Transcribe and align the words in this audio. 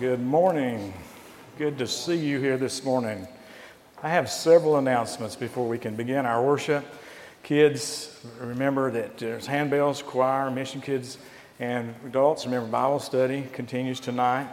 Good 0.00 0.20
morning. 0.20 0.94
Good 1.56 1.78
to 1.78 1.88
see 1.88 2.14
you 2.14 2.38
here 2.38 2.56
this 2.56 2.84
morning. 2.84 3.26
I 4.00 4.10
have 4.10 4.30
several 4.30 4.76
announcements 4.76 5.34
before 5.34 5.66
we 5.66 5.76
can 5.76 5.96
begin 5.96 6.24
our 6.24 6.40
worship. 6.40 6.84
Kids, 7.42 8.24
remember 8.38 8.92
that 8.92 9.18
there's 9.18 9.48
handbells, 9.48 10.04
choir, 10.04 10.52
mission 10.52 10.80
kids, 10.80 11.18
and 11.58 11.96
adults. 12.06 12.44
Remember, 12.44 12.68
Bible 12.68 13.00
study 13.00 13.48
continues 13.52 13.98
tonight. 13.98 14.46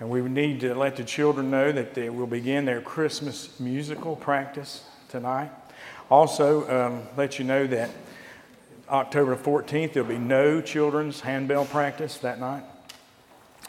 And 0.00 0.10
we 0.10 0.22
need 0.22 0.58
to 0.62 0.74
let 0.74 0.96
the 0.96 1.04
children 1.04 1.52
know 1.52 1.70
that 1.70 1.94
they 1.94 2.10
will 2.10 2.26
begin 2.26 2.64
their 2.64 2.80
Christmas 2.80 3.60
musical 3.60 4.16
practice 4.16 4.82
tonight. 5.08 5.52
Also, 6.10 6.68
um, 6.68 7.02
let 7.16 7.38
you 7.38 7.44
know 7.44 7.68
that 7.68 7.90
October 8.88 9.36
14th, 9.36 9.92
there'll 9.92 10.08
be 10.08 10.18
no 10.18 10.60
children's 10.60 11.20
handbell 11.20 11.64
practice 11.64 12.18
that 12.18 12.40
night. 12.40 12.64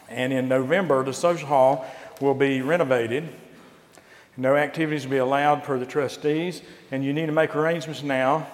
And 0.08 0.32
in 0.32 0.48
November, 0.48 1.04
the 1.04 1.12
social 1.12 1.48
hall 1.48 1.86
will 2.20 2.34
be 2.34 2.62
renovated. 2.62 3.28
No 4.36 4.56
activities 4.56 5.04
will 5.04 5.12
be 5.12 5.16
allowed 5.18 5.64
per 5.64 5.78
the 5.78 5.86
trustees, 5.86 6.62
and 6.90 7.04
you 7.04 7.12
need 7.12 7.26
to 7.26 7.32
make 7.32 7.56
arrangements 7.56 8.02
now. 8.02 8.46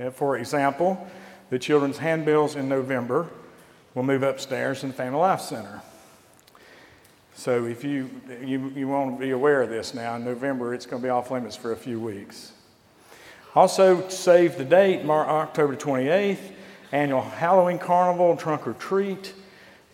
Uh, 0.00 0.10
for 0.10 0.36
example, 0.36 1.06
the 1.50 1.58
children's 1.58 1.98
handbells 1.98 2.56
in 2.56 2.68
November 2.68 3.28
will 3.94 4.02
move 4.02 4.22
upstairs 4.22 4.82
in 4.82 4.90
the 4.90 4.94
Family 4.94 5.20
Life 5.20 5.40
Center. 5.40 5.82
So 7.36 7.64
if 7.66 7.84
you, 7.84 8.10
you, 8.44 8.72
you 8.74 8.88
want 8.88 9.16
to 9.16 9.20
be 9.20 9.30
aware 9.30 9.62
of 9.62 9.68
this 9.68 9.94
now, 9.94 10.16
in 10.16 10.24
November 10.24 10.74
it's 10.74 10.86
going 10.86 11.02
to 11.02 11.06
be 11.06 11.10
off 11.10 11.30
limits 11.30 11.56
for 11.56 11.72
a 11.72 11.76
few 11.76 12.00
weeks. 12.00 12.52
Also, 13.54 14.08
save 14.08 14.56
the 14.56 14.64
date, 14.64 15.08
October 15.08 15.76
28th, 15.76 16.52
annual 16.90 17.22
Halloween 17.22 17.78
Carnival 17.78 18.36
Trunk 18.36 18.66
or 18.66 18.72
Treat. 18.74 19.32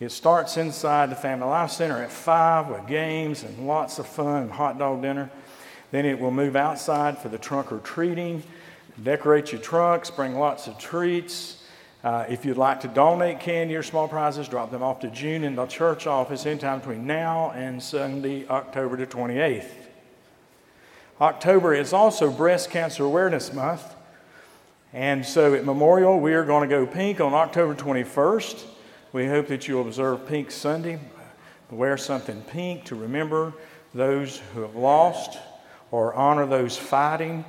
It 0.00 0.10
starts 0.12 0.56
inside 0.56 1.10
the 1.10 1.14
Family 1.14 1.46
Life 1.46 1.72
Center 1.72 2.02
at 2.02 2.10
5 2.10 2.68
with 2.68 2.86
games 2.86 3.42
and 3.42 3.66
lots 3.66 3.98
of 3.98 4.06
fun 4.06 4.48
hot 4.48 4.78
dog 4.78 5.02
dinner. 5.02 5.30
Then 5.90 6.06
it 6.06 6.18
will 6.18 6.30
move 6.30 6.56
outside 6.56 7.18
for 7.18 7.28
the 7.28 7.36
trunk 7.36 7.70
or 7.70 7.80
treating. 7.80 8.42
Decorate 9.02 9.52
your 9.52 9.60
trunks, 9.60 10.10
bring 10.10 10.38
lots 10.38 10.68
of 10.68 10.78
treats. 10.78 11.62
Uh, 12.02 12.24
if 12.30 12.46
you'd 12.46 12.56
like 12.56 12.80
to 12.80 12.88
donate 12.88 13.40
candy 13.40 13.76
or 13.76 13.82
small 13.82 14.08
prizes, 14.08 14.48
drop 14.48 14.70
them 14.70 14.82
off 14.82 15.00
to 15.00 15.10
June 15.10 15.44
in 15.44 15.54
the 15.54 15.66
church 15.66 16.06
office 16.06 16.46
anytime 16.46 16.78
between 16.78 17.06
now 17.06 17.50
and 17.50 17.82
Sunday, 17.82 18.48
October 18.48 18.96
the 18.96 19.06
28th. 19.06 19.68
October 21.20 21.74
is 21.74 21.92
also 21.92 22.30
Breast 22.30 22.70
Cancer 22.70 23.04
Awareness 23.04 23.52
Month. 23.52 23.96
And 24.94 25.26
so 25.26 25.52
at 25.52 25.66
Memorial, 25.66 26.18
we 26.18 26.32
are 26.32 26.44
going 26.44 26.66
to 26.66 26.74
go 26.74 26.86
pink 26.86 27.20
on 27.20 27.34
October 27.34 27.74
21st. 27.74 28.64
We 29.12 29.26
hope 29.26 29.48
that 29.48 29.66
you'll 29.66 29.82
observe 29.82 30.26
Pink 30.26 30.52
Sunday, 30.52 31.00
wear 31.70 31.96
something 31.96 32.42
pink 32.42 32.84
to 32.86 32.94
remember 32.94 33.52
those 33.92 34.38
who 34.54 34.60
have 34.62 34.76
lost 34.76 35.38
or 35.90 36.14
honor 36.14 36.46
those 36.46 36.76
fighting 36.76 37.44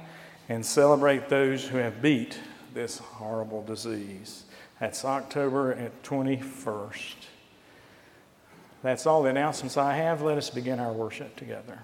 and 0.49 0.65
celebrate 0.65 1.29
those 1.29 1.67
who 1.67 1.77
have 1.77 2.01
beat 2.01 2.39
this 2.73 2.97
horrible 2.97 3.63
disease. 3.63 4.45
That's 4.79 5.05
October 5.05 5.91
21st. 6.03 7.15
That's 8.81 9.05
all 9.05 9.21
the 9.21 9.29
announcements 9.29 9.77
I 9.77 9.93
have. 9.93 10.23
Let 10.23 10.39
us 10.39 10.49
begin 10.49 10.79
our 10.79 10.91
worship 10.91 11.35
together. 11.35 11.83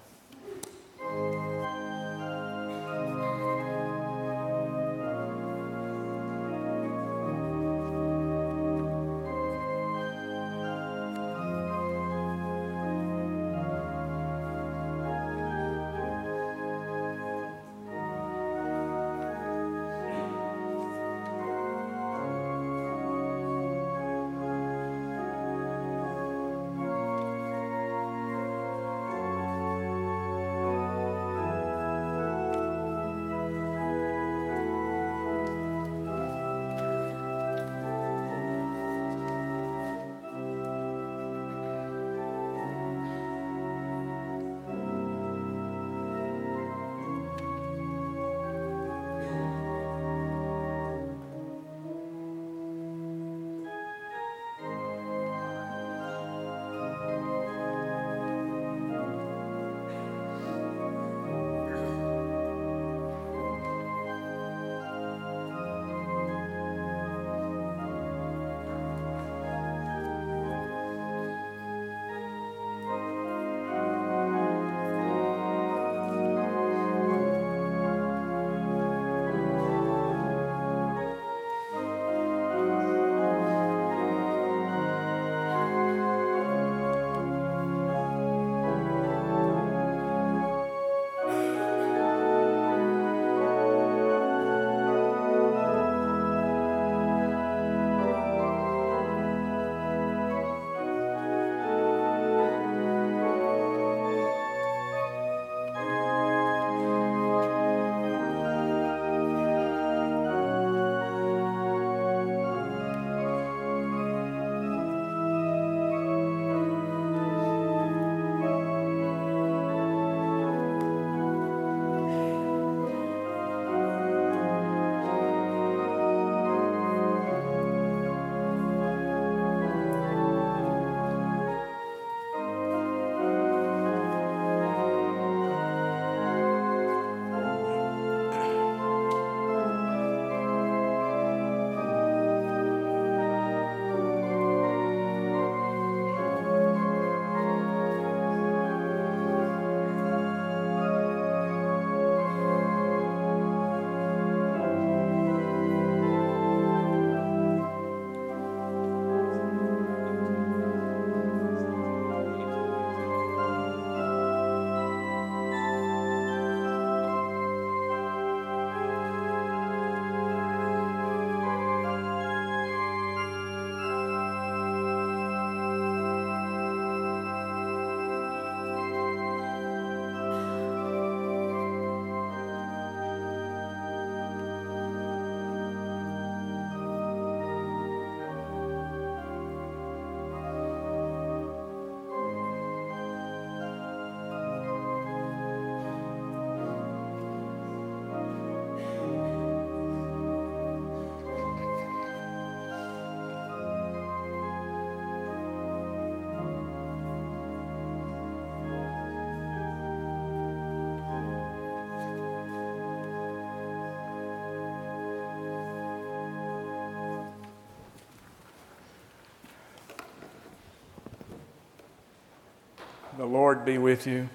The 223.18 223.26
Lord 223.26 223.64
be 223.64 223.78
with 223.78 224.06
you. 224.06 224.28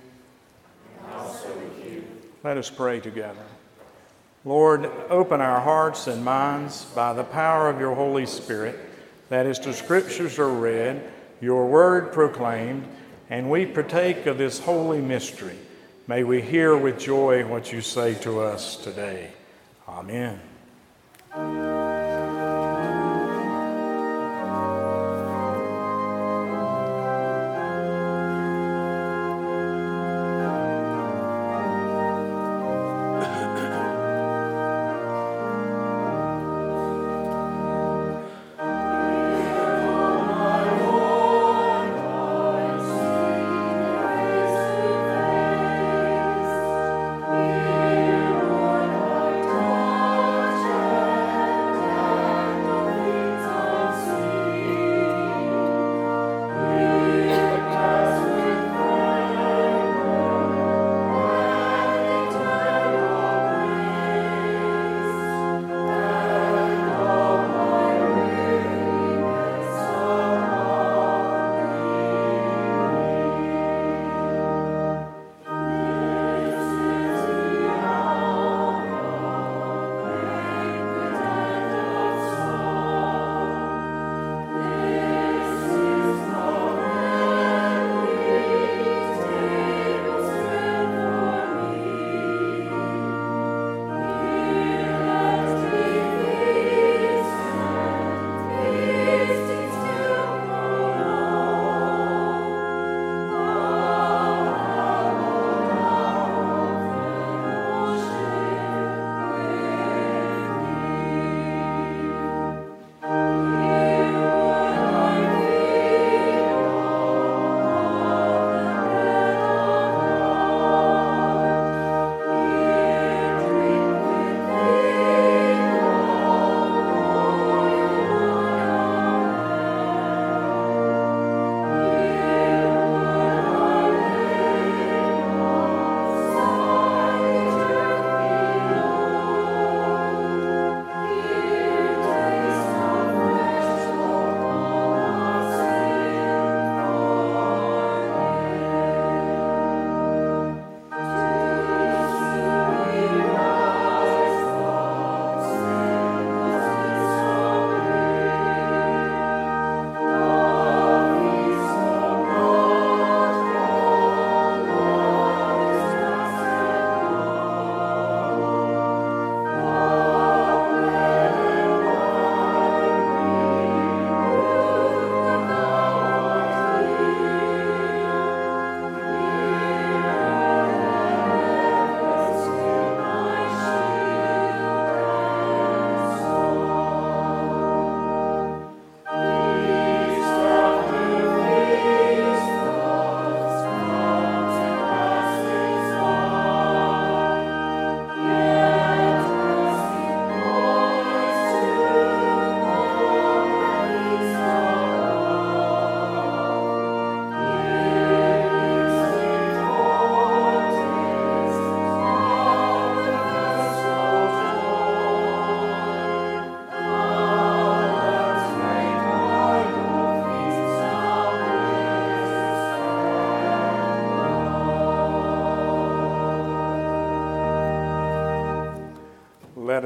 Let 2.43 2.57
us 2.57 2.69
pray 2.69 2.99
together. 2.99 3.45
Lord, 4.43 4.91
open 5.09 5.39
our 5.39 5.61
hearts 5.61 6.07
and 6.07 6.25
minds 6.25 6.83
by 6.93 7.13
the 7.13 7.23
power 7.23 7.69
of 7.69 7.79
your 7.79 7.95
Holy 7.95 8.25
Spirit, 8.25 8.77
that 9.29 9.45
as 9.45 9.57
the 9.61 9.71
Scriptures 9.71 10.37
are 10.37 10.49
read, 10.49 11.01
your 11.39 11.65
word 11.67 12.11
proclaimed, 12.11 12.85
and 13.29 13.49
we 13.49 13.65
partake 13.65 14.25
of 14.25 14.37
this 14.37 14.59
holy 14.59 14.99
mystery. 14.99 15.57
May 16.05 16.25
we 16.25 16.41
hear 16.41 16.75
with 16.75 16.99
joy 16.99 17.47
what 17.47 17.71
you 17.71 17.79
say 17.79 18.15
to 18.15 18.41
us 18.41 18.75
today. 18.75 19.31
Amen. 19.87 20.41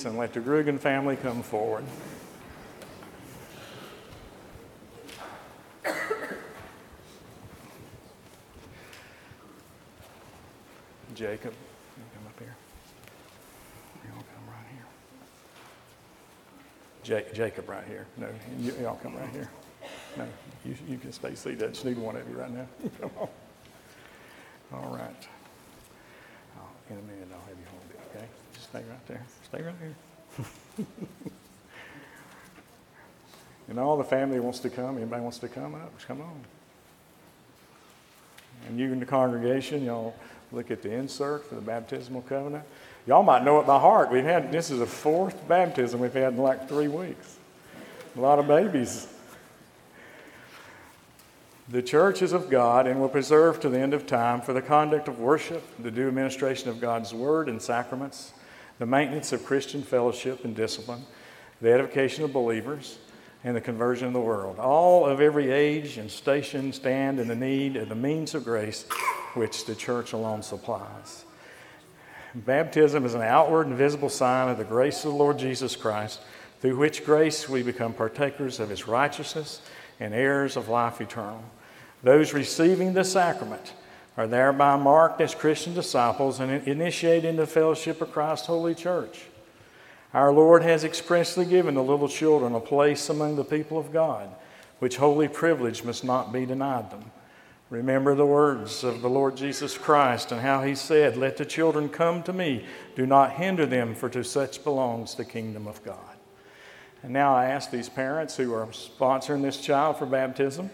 Please, 0.00 0.06
and 0.06 0.16
let 0.18 0.32
the 0.32 0.40
Grugan 0.40 0.78
family 0.78 1.16
come 1.16 1.42
forward. 1.42 1.84
Jacob, 11.14 11.52
you 11.52 12.04
come 12.14 12.26
up 12.26 12.38
here. 12.38 12.56
You 14.04 14.10
all 14.16 14.24
come 14.34 14.46
right 14.48 14.66
here. 17.04 17.18
Ja- 17.28 17.34
Jacob, 17.34 17.68
right 17.68 17.84
here. 17.86 18.06
No, 18.16 18.28
you, 18.58 18.72
y'all 18.80 18.98
come 19.02 19.16
right 19.16 19.28
here. 19.30 19.50
No, 20.16 20.24
you, 20.64 20.74
you 20.88 20.96
can 20.96 21.12
stay 21.12 21.34
seated. 21.34 21.62
I 21.62 21.66
just 21.68 21.84
need 21.84 21.98
one 21.98 22.16
of 22.16 22.26
you 22.28 22.36
right 22.36 22.50
now. 22.50 22.66
come 23.00 23.10
on. 23.18 23.28
All 24.72 24.96
right. 24.96 25.28
I'll- 26.56 26.70
in 26.88 26.96
a 26.96 27.02
minute, 27.02 27.28
I'll 27.34 27.40
have 27.40 27.58
you 27.58 27.66
hold 27.70 27.82
it, 27.90 28.16
okay? 28.16 28.26
Stay 28.70 28.82
right 28.88 29.06
there. 29.08 29.22
Stay 29.44 29.62
right 29.62 29.74
here. 29.80 30.46
and 33.68 33.78
all 33.80 33.96
the 33.96 34.04
family 34.04 34.38
wants 34.38 34.60
to 34.60 34.70
come. 34.70 34.96
Anybody 34.96 35.22
wants 35.22 35.38
to 35.38 35.48
come 35.48 35.74
up? 35.74 35.92
Just 35.96 36.06
come 36.06 36.20
on. 36.20 36.44
And 38.68 38.78
you 38.78 38.92
in 38.92 39.00
the 39.00 39.06
congregation, 39.06 39.84
y'all 39.84 40.14
look 40.52 40.70
at 40.70 40.82
the 40.82 40.92
insert 40.92 41.46
for 41.46 41.56
the 41.56 41.60
baptismal 41.60 42.22
covenant. 42.22 42.64
Y'all 43.06 43.22
might 43.22 43.44
know 43.44 43.58
it 43.58 43.66
by 43.66 43.80
heart. 43.80 44.10
We've 44.10 44.22
had 44.22 44.52
this 44.52 44.70
is 44.70 44.78
the 44.78 44.86
fourth 44.86 45.48
baptism 45.48 46.00
we've 46.00 46.12
had 46.12 46.34
in 46.34 46.38
like 46.38 46.68
three 46.68 46.88
weeks. 46.88 47.38
A 48.16 48.20
lot 48.20 48.38
of 48.38 48.46
babies. 48.46 49.08
The 51.68 51.82
church 51.82 52.20
is 52.20 52.32
of 52.32 52.50
God 52.50 52.86
and 52.86 53.00
will 53.00 53.08
preserve 53.08 53.60
to 53.60 53.68
the 53.68 53.78
end 53.78 53.94
of 53.94 54.06
time 54.06 54.40
for 54.40 54.52
the 54.52 54.62
conduct 54.62 55.06
of 55.06 55.20
worship, 55.20 55.62
the 55.80 55.90
due 55.90 56.08
administration 56.08 56.68
of 56.68 56.80
God's 56.80 57.14
word 57.14 57.48
and 57.48 57.62
sacraments, 57.62 58.32
the 58.80 58.86
maintenance 58.86 59.34
of 59.34 59.44
Christian 59.44 59.82
fellowship 59.82 60.42
and 60.46 60.56
discipline, 60.56 61.04
the 61.60 61.70
edification 61.70 62.24
of 62.24 62.32
believers, 62.32 62.98
and 63.44 63.54
the 63.54 63.60
conversion 63.60 64.06
of 64.06 64.14
the 64.14 64.20
world. 64.20 64.58
All 64.58 65.04
of 65.04 65.20
every 65.20 65.52
age 65.52 65.98
and 65.98 66.10
station 66.10 66.72
stand 66.72 67.20
in 67.20 67.28
the 67.28 67.36
need 67.36 67.76
of 67.76 67.90
the 67.90 67.94
means 67.94 68.34
of 68.34 68.42
grace 68.42 68.86
which 69.34 69.66
the 69.66 69.74
church 69.74 70.14
alone 70.14 70.42
supplies. 70.42 71.26
Baptism 72.34 73.04
is 73.04 73.12
an 73.12 73.20
outward 73.20 73.66
and 73.66 73.76
visible 73.76 74.08
sign 74.08 74.48
of 74.48 74.56
the 74.56 74.64
grace 74.64 75.04
of 75.04 75.12
the 75.12 75.16
Lord 75.16 75.38
Jesus 75.38 75.76
Christ, 75.76 76.20
through 76.60 76.78
which 76.78 77.04
grace 77.04 77.50
we 77.50 77.62
become 77.62 77.92
partakers 77.92 78.60
of 78.60 78.70
his 78.70 78.88
righteousness 78.88 79.60
and 79.98 80.14
heirs 80.14 80.56
of 80.56 80.70
life 80.70 81.02
eternal. 81.02 81.44
Those 82.02 82.32
receiving 82.32 82.94
the 82.94 83.04
sacrament 83.04 83.74
are 84.20 84.26
thereby 84.26 84.76
marked 84.76 85.18
as 85.22 85.34
Christian 85.34 85.72
disciples 85.72 86.40
and 86.40 86.68
initiated 86.68 87.24
into 87.24 87.40
the 87.40 87.46
fellowship 87.46 88.02
of 88.02 88.12
Christ's 88.12 88.48
holy 88.48 88.74
church. 88.74 89.22
Our 90.12 90.30
Lord 90.30 90.62
has 90.62 90.84
expressly 90.84 91.46
given 91.46 91.74
the 91.74 91.82
little 91.82 92.06
children 92.06 92.54
a 92.54 92.60
place 92.60 93.08
among 93.08 93.36
the 93.36 93.44
people 93.44 93.78
of 93.78 93.94
God, 93.94 94.28
which 94.78 94.98
holy 94.98 95.26
privilege 95.26 95.84
must 95.84 96.04
not 96.04 96.34
be 96.34 96.44
denied 96.44 96.90
them. 96.90 97.10
Remember 97.70 98.14
the 98.14 98.26
words 98.26 98.84
of 98.84 99.00
the 99.00 99.08
Lord 99.08 99.38
Jesus 99.38 99.78
Christ 99.78 100.32
and 100.32 100.42
how 100.42 100.64
he 100.64 100.74
said, 100.74 101.16
Let 101.16 101.38
the 101.38 101.46
children 101.46 101.88
come 101.88 102.22
to 102.24 102.32
me, 102.34 102.66
do 102.96 103.06
not 103.06 103.32
hinder 103.32 103.64
them, 103.64 103.94
for 103.94 104.10
to 104.10 104.22
such 104.22 104.62
belongs 104.62 105.14
the 105.14 105.24
kingdom 105.24 105.66
of 105.66 105.82
God. 105.82 105.96
And 107.02 107.14
now 107.14 107.34
I 107.34 107.46
ask 107.46 107.70
these 107.70 107.88
parents 107.88 108.36
who 108.36 108.52
are 108.52 108.66
sponsoring 108.66 109.40
this 109.40 109.62
child 109.62 109.96
for 109.96 110.04
baptism, 110.04 110.68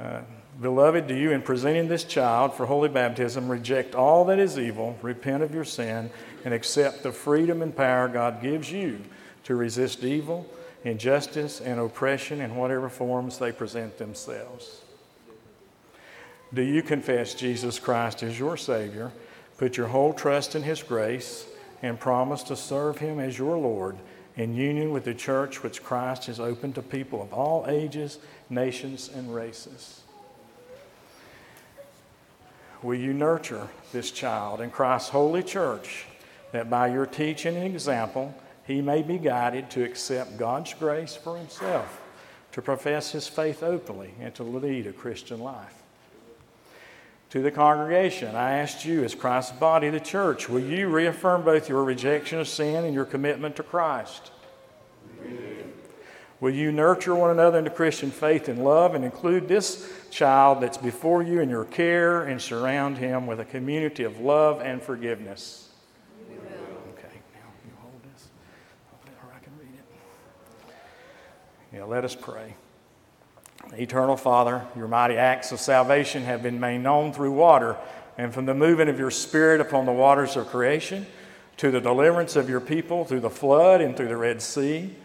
uh, 0.00 0.22
Beloved, 0.60 1.06
do 1.06 1.14
you, 1.14 1.30
in 1.30 1.40
presenting 1.40 1.88
this 1.88 2.04
child 2.04 2.52
for 2.52 2.66
holy 2.66 2.90
baptism, 2.90 3.48
reject 3.48 3.94
all 3.94 4.26
that 4.26 4.38
is 4.38 4.58
evil, 4.58 4.98
repent 5.00 5.42
of 5.42 5.54
your 5.54 5.64
sin, 5.64 6.10
and 6.44 6.52
accept 6.52 7.02
the 7.02 7.12
freedom 7.12 7.62
and 7.62 7.74
power 7.74 8.08
God 8.08 8.42
gives 8.42 8.70
you 8.70 9.00
to 9.44 9.54
resist 9.54 10.04
evil, 10.04 10.46
injustice, 10.84 11.62
and 11.62 11.80
oppression 11.80 12.42
in 12.42 12.56
whatever 12.56 12.90
forms 12.90 13.38
they 13.38 13.52
present 13.52 13.96
themselves? 13.96 14.82
Do 16.52 16.60
you 16.60 16.82
confess 16.82 17.32
Jesus 17.32 17.78
Christ 17.78 18.22
as 18.22 18.38
your 18.38 18.58
Savior, 18.58 19.12
put 19.56 19.78
your 19.78 19.88
whole 19.88 20.12
trust 20.12 20.54
in 20.54 20.62
His 20.62 20.82
grace, 20.82 21.46
and 21.80 21.98
promise 21.98 22.42
to 22.44 22.56
serve 22.56 22.98
Him 22.98 23.18
as 23.18 23.38
your 23.38 23.56
Lord 23.56 23.96
in 24.36 24.54
union 24.54 24.90
with 24.90 25.04
the 25.04 25.14
church 25.14 25.62
which 25.62 25.82
Christ 25.82 26.26
has 26.26 26.38
opened 26.38 26.74
to 26.74 26.82
people 26.82 27.22
of 27.22 27.32
all 27.32 27.64
ages, 27.66 28.18
nations, 28.50 29.08
and 29.14 29.34
races? 29.34 30.02
Will 32.82 32.98
you 32.98 33.12
nurture 33.12 33.68
this 33.92 34.10
child 34.10 34.60
in 34.60 34.70
Christ's 34.70 35.10
holy 35.10 35.42
church 35.42 36.06
that 36.52 36.70
by 36.70 36.88
your 36.88 37.06
teaching 37.06 37.56
and 37.56 37.66
example, 37.66 38.34
he 38.66 38.80
may 38.80 39.02
be 39.02 39.18
guided 39.18 39.70
to 39.70 39.84
accept 39.84 40.38
God's 40.38 40.72
grace 40.74 41.14
for 41.14 41.36
himself, 41.36 42.00
to 42.52 42.62
profess 42.62 43.12
his 43.12 43.28
faith 43.28 43.62
openly, 43.62 44.14
and 44.20 44.34
to 44.34 44.42
lead 44.42 44.86
a 44.86 44.92
Christian 44.92 45.40
life? 45.40 45.82
To 47.30 47.42
the 47.42 47.50
congregation, 47.50 48.34
I 48.34 48.54
asked 48.54 48.84
you, 48.84 49.04
as 49.04 49.14
Christ's 49.14 49.52
body, 49.52 49.90
the 49.90 50.00
church, 50.00 50.48
will 50.48 50.60
you 50.60 50.88
reaffirm 50.88 51.44
both 51.44 51.68
your 51.68 51.84
rejection 51.84 52.40
of 52.40 52.48
sin 52.48 52.84
and 52.84 52.94
your 52.94 53.04
commitment 53.04 53.56
to 53.56 53.62
Christ? 53.62 54.32
Will 56.40 56.50
you 56.50 56.72
nurture 56.72 57.14
one 57.14 57.30
another 57.30 57.58
into 57.58 57.70
Christian 57.70 58.10
faith 58.10 58.48
and 58.48 58.64
love 58.64 58.94
and 58.94 59.04
include 59.04 59.46
this 59.46 59.92
child 60.10 60.62
that's 60.62 60.78
before 60.78 61.22
you 61.22 61.40
in 61.40 61.50
your 61.50 61.66
care 61.66 62.22
and 62.22 62.40
surround 62.40 62.96
him 62.96 63.26
with 63.26 63.40
a 63.40 63.44
community 63.44 64.04
of 64.04 64.20
love 64.20 64.62
and 64.62 64.82
forgiveness? 64.82 65.68
Okay, 66.30 67.20
now 67.34 67.50
you 67.62 67.72
hold 67.82 68.02
this. 68.14 68.28
Or 69.22 69.32
I 69.36 69.38
can 69.44 69.52
read 69.58 69.68
it. 69.68 70.74
Yeah, 71.74 71.84
let 71.84 72.06
us 72.06 72.14
pray. 72.14 72.54
Eternal 73.74 74.16
Father, 74.16 74.66
your 74.74 74.88
mighty 74.88 75.16
acts 75.16 75.52
of 75.52 75.60
salvation 75.60 76.22
have 76.22 76.42
been 76.42 76.58
made 76.58 76.78
known 76.78 77.12
through 77.12 77.32
water, 77.32 77.76
and 78.16 78.32
from 78.32 78.46
the 78.46 78.54
movement 78.54 78.88
of 78.88 78.98
your 78.98 79.10
Spirit 79.10 79.60
upon 79.60 79.84
the 79.84 79.92
waters 79.92 80.36
of 80.36 80.46
creation 80.46 81.06
to 81.58 81.70
the 81.70 81.82
deliverance 81.82 82.34
of 82.34 82.48
your 82.48 82.60
people 82.60 83.04
through 83.04 83.20
the 83.20 83.30
flood 83.30 83.82
and 83.82 83.94
through 83.94 84.08
the 84.08 84.16
Red 84.16 84.40
Sea. 84.40 84.96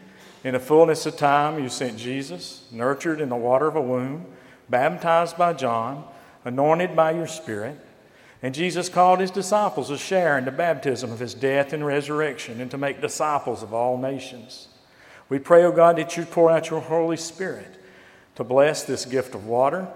In 0.46 0.54
the 0.54 0.60
fullness 0.60 1.08
of 1.08 1.18
time, 1.18 1.58
you 1.58 1.70
sent 1.70 1.98
Jesus, 1.98 2.68
nurtured 2.72 3.20
in 3.20 3.30
the 3.30 3.36
water 3.36 3.66
of 3.66 3.76
a 3.76 3.82
womb, 3.82 4.28
baptized 4.70 5.40
by 5.40 5.54
John, 5.54 6.06
anointed 6.44 6.96
by 6.96 7.14
your 7.14 7.26
Spirit. 7.26 7.80
And 8.44 8.54
Jesus 8.54 8.88
called 8.88 9.22
his 9.22 9.32
disciples 9.32 9.88
to 9.88 9.98
share 9.98 10.38
in 10.38 10.46
the 10.46 10.52
baptism 10.52 11.12
of 11.12 11.18
his 11.18 11.34
death 11.34 11.74
and 11.74 11.84
resurrection 11.84 12.62
and 12.62 12.70
to 12.70 12.78
make 12.78 13.02
disciples 13.02 13.64
of 13.64 13.74
all 13.74 13.98
nations. 13.98 14.68
We 15.30 15.40
pray, 15.40 15.64
O 15.64 15.72
God, 15.72 15.96
that 15.96 16.16
you 16.16 16.26
pour 16.26 16.52
out 16.52 16.70
your 16.70 16.82
Holy 16.82 17.18
Spirit 17.18 17.80
to 18.36 18.44
bless 18.44 18.84
this 18.84 19.06
gift 19.06 19.34
of 19.34 19.48
water 19.48 19.88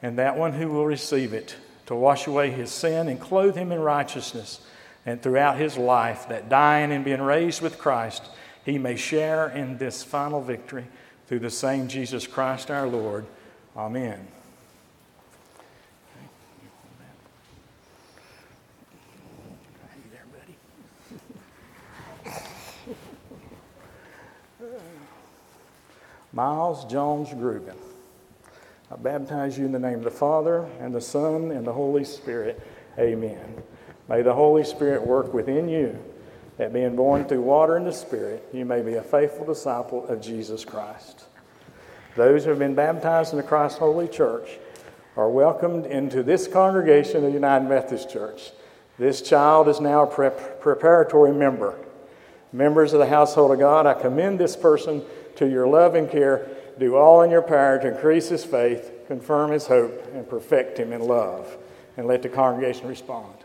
and 0.00 0.16
that 0.16 0.38
one 0.38 0.52
who 0.52 0.68
will 0.68 0.86
receive 0.86 1.32
it, 1.32 1.56
to 1.86 1.96
wash 1.96 2.28
away 2.28 2.52
his 2.52 2.70
sin 2.70 3.08
and 3.08 3.20
clothe 3.20 3.56
him 3.56 3.72
in 3.72 3.80
righteousness. 3.80 4.60
And 5.04 5.20
throughout 5.20 5.56
his 5.56 5.76
life, 5.76 6.28
that 6.28 6.48
dying 6.48 6.92
and 6.92 7.04
being 7.04 7.22
raised 7.22 7.62
with 7.62 7.78
Christ, 7.78 8.22
he 8.68 8.76
may 8.76 8.96
share 8.96 9.48
in 9.48 9.78
this 9.78 10.04
final 10.04 10.42
victory 10.42 10.84
through 11.26 11.38
the 11.38 11.48
same 11.48 11.88
Jesus 11.88 12.26
Christ 12.26 12.70
our 12.70 12.86
Lord. 12.86 13.24
Amen. 13.74 14.28
Miles 26.34 26.84
Jones 26.84 27.30
Grugan. 27.30 27.74
I 28.92 28.96
baptize 28.96 29.56
you 29.56 29.64
in 29.64 29.72
the 29.72 29.78
name 29.78 30.00
of 30.00 30.04
the 30.04 30.10
Father, 30.10 30.68
and 30.78 30.94
the 30.94 31.00
Son, 31.00 31.52
and 31.52 31.66
the 31.66 31.72
Holy 31.72 32.04
Spirit. 32.04 32.60
Amen. 32.98 33.62
May 34.10 34.20
the 34.20 34.34
Holy 34.34 34.64
Spirit 34.64 35.06
work 35.06 35.32
within 35.32 35.70
you, 35.70 35.98
that 36.58 36.72
being 36.72 36.96
born 36.96 37.24
through 37.24 37.40
water 37.40 37.76
and 37.76 37.86
the 37.86 37.92
Spirit, 37.92 38.46
you 38.52 38.64
may 38.64 38.82
be 38.82 38.94
a 38.94 39.02
faithful 39.02 39.46
disciple 39.46 40.06
of 40.08 40.20
Jesus 40.20 40.64
Christ. 40.64 41.24
Those 42.16 42.44
who 42.44 42.50
have 42.50 42.58
been 42.58 42.74
baptized 42.74 43.32
in 43.32 43.36
the 43.36 43.44
Christ 43.44 43.78
Holy 43.78 44.08
Church 44.08 44.58
are 45.16 45.30
welcomed 45.30 45.86
into 45.86 46.22
this 46.22 46.48
congregation 46.48 47.18
of 47.18 47.22
the 47.22 47.30
United 47.30 47.68
Methodist 47.68 48.10
Church. 48.10 48.50
This 48.98 49.22
child 49.22 49.68
is 49.68 49.80
now 49.80 50.02
a 50.02 50.06
prep- 50.06 50.60
preparatory 50.60 51.32
member. 51.32 51.78
Members 52.52 52.92
of 52.92 52.98
the 52.98 53.06
household 53.06 53.52
of 53.52 53.60
God, 53.60 53.86
I 53.86 53.94
commend 53.94 54.40
this 54.40 54.56
person 54.56 55.02
to 55.36 55.48
your 55.48 55.68
love 55.68 55.94
and 55.94 56.10
care. 56.10 56.48
Do 56.78 56.96
all 56.96 57.22
in 57.22 57.30
your 57.30 57.42
power 57.42 57.78
to 57.78 57.88
increase 57.88 58.28
his 58.28 58.44
faith, 58.44 58.92
confirm 59.06 59.52
his 59.52 59.68
hope, 59.68 60.04
and 60.12 60.28
perfect 60.28 60.78
him 60.78 60.92
in 60.92 61.02
love. 61.02 61.56
And 61.96 62.06
let 62.06 62.22
the 62.22 62.28
congregation 62.28 62.88
respond. 62.88 63.37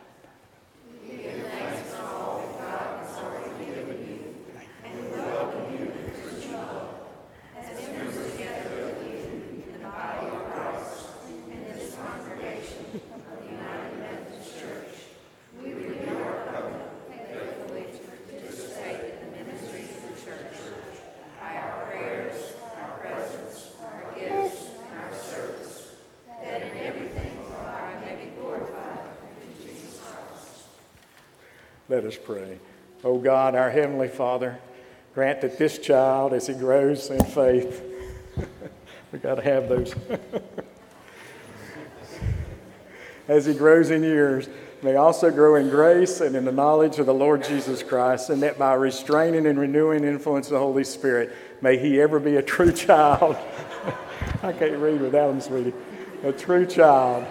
Let 31.89 32.05
us 32.05 32.17
pray. 32.17 32.59
Oh 33.03 33.17
God, 33.17 33.55
our 33.55 33.69
Heavenly 33.69 34.07
Father, 34.07 34.57
grant 35.13 35.41
that 35.41 35.57
this 35.57 35.77
child, 35.77 36.33
as 36.33 36.47
he 36.47 36.53
grows 36.53 37.09
in 37.09 37.23
faith, 37.25 37.83
we 39.11 39.19
got 39.19 39.35
to 39.35 39.41
have 39.41 39.67
those. 39.67 39.93
as 43.27 43.45
he 43.45 43.53
grows 43.53 43.89
in 43.89 44.03
years, 44.03 44.47
may 44.81 44.95
also 44.95 45.31
grow 45.31 45.55
in 45.55 45.69
grace 45.69 46.21
and 46.21 46.35
in 46.35 46.45
the 46.45 46.51
knowledge 46.51 46.99
of 46.99 47.05
the 47.05 47.13
Lord 47.13 47.43
Jesus 47.43 47.83
Christ, 47.83 48.29
and 48.29 48.41
that 48.43 48.57
by 48.57 48.73
restraining 48.73 49.45
and 49.45 49.59
renewing 49.59 50.03
influence 50.03 50.47
of 50.47 50.53
the 50.53 50.59
Holy 50.59 50.83
Spirit, 50.83 51.33
may 51.61 51.77
he 51.77 52.01
ever 52.01 52.19
be 52.19 52.37
a 52.37 52.41
true 52.41 52.71
child. 52.71 53.35
I 54.41 54.53
can't 54.53 54.77
read 54.77 55.01
without 55.01 55.31
him, 55.31 55.41
sweetie. 55.41 55.73
A 56.23 56.31
true 56.31 56.65
child 56.65 57.25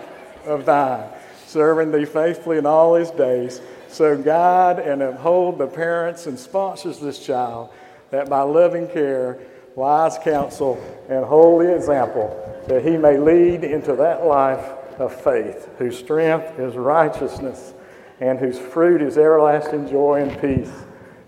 of 0.44 0.66
thine, 0.66 1.08
serving 1.52 1.92
thee 1.92 2.04
faithfully 2.04 2.58
in 2.58 2.66
all 2.66 2.94
his 2.94 3.10
days 3.10 3.60
so 3.92 4.16
guide 4.16 4.78
and 4.78 5.02
uphold 5.02 5.58
the 5.58 5.66
parents 5.66 6.26
and 6.26 6.38
sponsors 6.38 6.98
this 6.98 7.18
child 7.18 7.68
that 8.10 8.28
by 8.28 8.40
loving 8.42 8.88
care, 8.88 9.38
wise 9.74 10.18
counsel, 10.18 10.82
and 11.08 11.24
holy 11.24 11.72
example, 11.72 12.38
that 12.68 12.84
he 12.84 12.96
may 12.96 13.18
lead 13.18 13.64
into 13.64 13.96
that 13.96 14.24
life 14.24 14.64
of 14.98 15.18
faith, 15.22 15.68
whose 15.78 15.98
strength 15.98 16.58
is 16.58 16.76
righteousness, 16.76 17.74
and 18.20 18.38
whose 18.38 18.58
fruit 18.58 19.02
is 19.02 19.18
everlasting 19.18 19.88
joy 19.88 20.22
and 20.22 20.40
peace, 20.40 20.72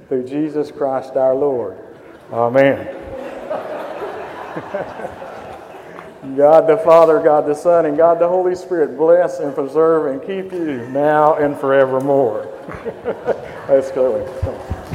through 0.08 0.24
Jesus 0.26 0.70
Christ 0.70 1.16
our 1.16 1.34
Lord. 1.34 1.78
Amen. 2.30 3.00
God 6.36 6.66
the 6.66 6.78
Father, 6.78 7.20
God 7.22 7.46
the 7.46 7.54
Son, 7.54 7.84
and 7.84 7.98
God 7.98 8.18
the 8.18 8.28
Holy 8.28 8.54
Spirit 8.54 8.96
bless 8.96 9.40
and 9.40 9.54
preserve 9.54 10.06
and 10.06 10.20
keep 10.22 10.52
you 10.52 10.88
now 10.88 11.34
and 11.34 11.56
forevermore. 11.56 12.48
Let's 13.68 13.90
go. 13.90 14.93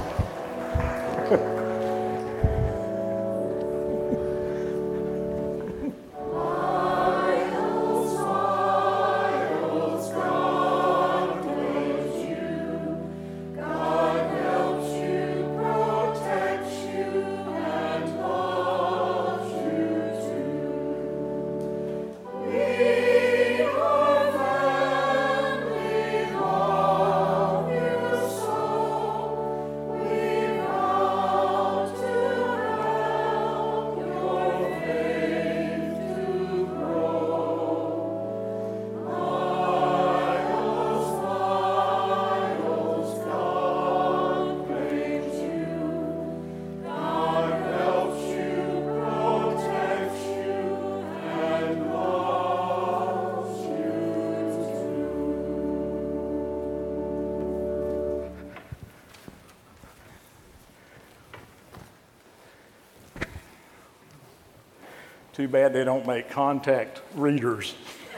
Too 65.40 65.48
bad 65.48 65.72
they 65.72 65.86
don't 65.86 66.06
make 66.06 66.30
contact 66.30 67.02
readers. 67.16 67.74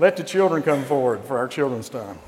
Let 0.00 0.16
the 0.16 0.24
children 0.24 0.64
come 0.64 0.82
forward 0.82 1.22
for 1.22 1.38
our 1.38 1.46
children's 1.46 1.88
time. 1.88 2.18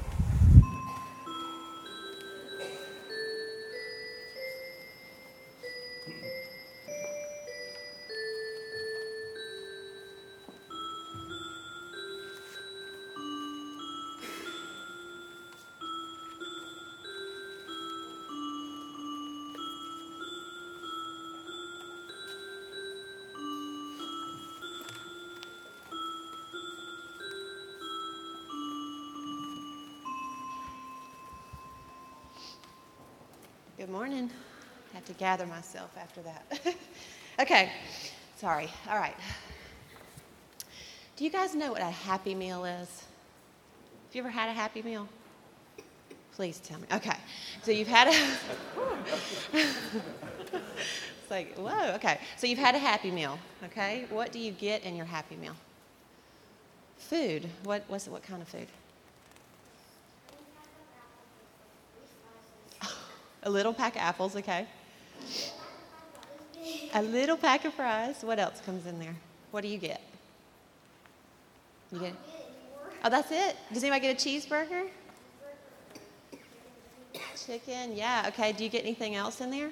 Gather 35.23 35.47
myself 35.47 35.97
after 35.97 36.21
that. 36.23 36.75
okay, 37.41 37.71
sorry. 38.39 38.69
All 38.91 38.99
right. 38.99 39.15
Do 41.15 41.23
you 41.23 41.31
guys 41.31 41.55
know 41.55 41.71
what 41.71 41.81
a 41.81 41.85
happy 41.85 42.35
meal 42.35 42.65
is? 42.65 42.89
Have 42.89 44.17
you 44.17 44.23
ever 44.23 44.31
had 44.31 44.49
a 44.49 44.53
happy 44.53 44.83
meal? 44.83 45.09
Please 46.35 46.59
tell 46.59 46.81
me. 46.81 46.89
Okay, 46.93 47.15
so 47.63 47.71
you've 47.71 47.87
had 47.87 48.09
a. 48.09 48.11
it's 49.63 51.31
like, 51.31 51.57
whoa, 51.57 51.95
okay. 51.95 52.19
So 52.37 52.49
you've 52.49 52.59
had 52.59 52.75
a 52.75 52.81
happy 52.81 53.13
meal, 53.13 53.39
okay? 53.67 54.07
What 54.11 54.33
do 54.33 54.41
you 54.41 54.51
get 54.51 54.83
in 54.83 54.97
your 54.97 55.07
happy 55.07 55.37
meal? 55.37 55.55
Food. 56.99 57.49
What, 57.63 57.85
what's, 57.87 58.09
what 58.09 58.25
kind 58.25 58.43
of 58.43 58.49
food? 58.49 58.67
A 63.45 63.51
little 63.51 63.73
pack 63.73 63.95
of 63.95 64.03
apples, 64.03 64.35
okay. 64.35 64.67
A 66.95 67.03
little 67.03 67.37
pack 67.37 67.65
of 67.65 67.75
fries. 67.75 68.23
What 68.23 68.39
else 68.39 68.61
comes 68.65 68.87
in 68.87 68.99
there? 68.99 69.17
What 69.51 69.63
do 69.63 69.69
you 69.69 69.79
get? 69.79 70.01
You 71.91 72.01
get? 72.01 72.15
Oh, 73.05 73.11
that's 73.11 73.31
it. 73.31 73.57
Does 73.73 73.83
anybody 73.83 74.01
get 74.01 74.23
a 74.23 74.29
cheeseburger? 74.29 74.89
Chicken. 77.47 77.97
Yeah. 77.97 78.27
Okay. 78.29 78.53
Do 78.53 78.63
you 78.63 78.71
get 78.71 78.85
anything 78.85 79.15
else 79.15 79.41
in 79.41 79.51
there? 79.51 79.71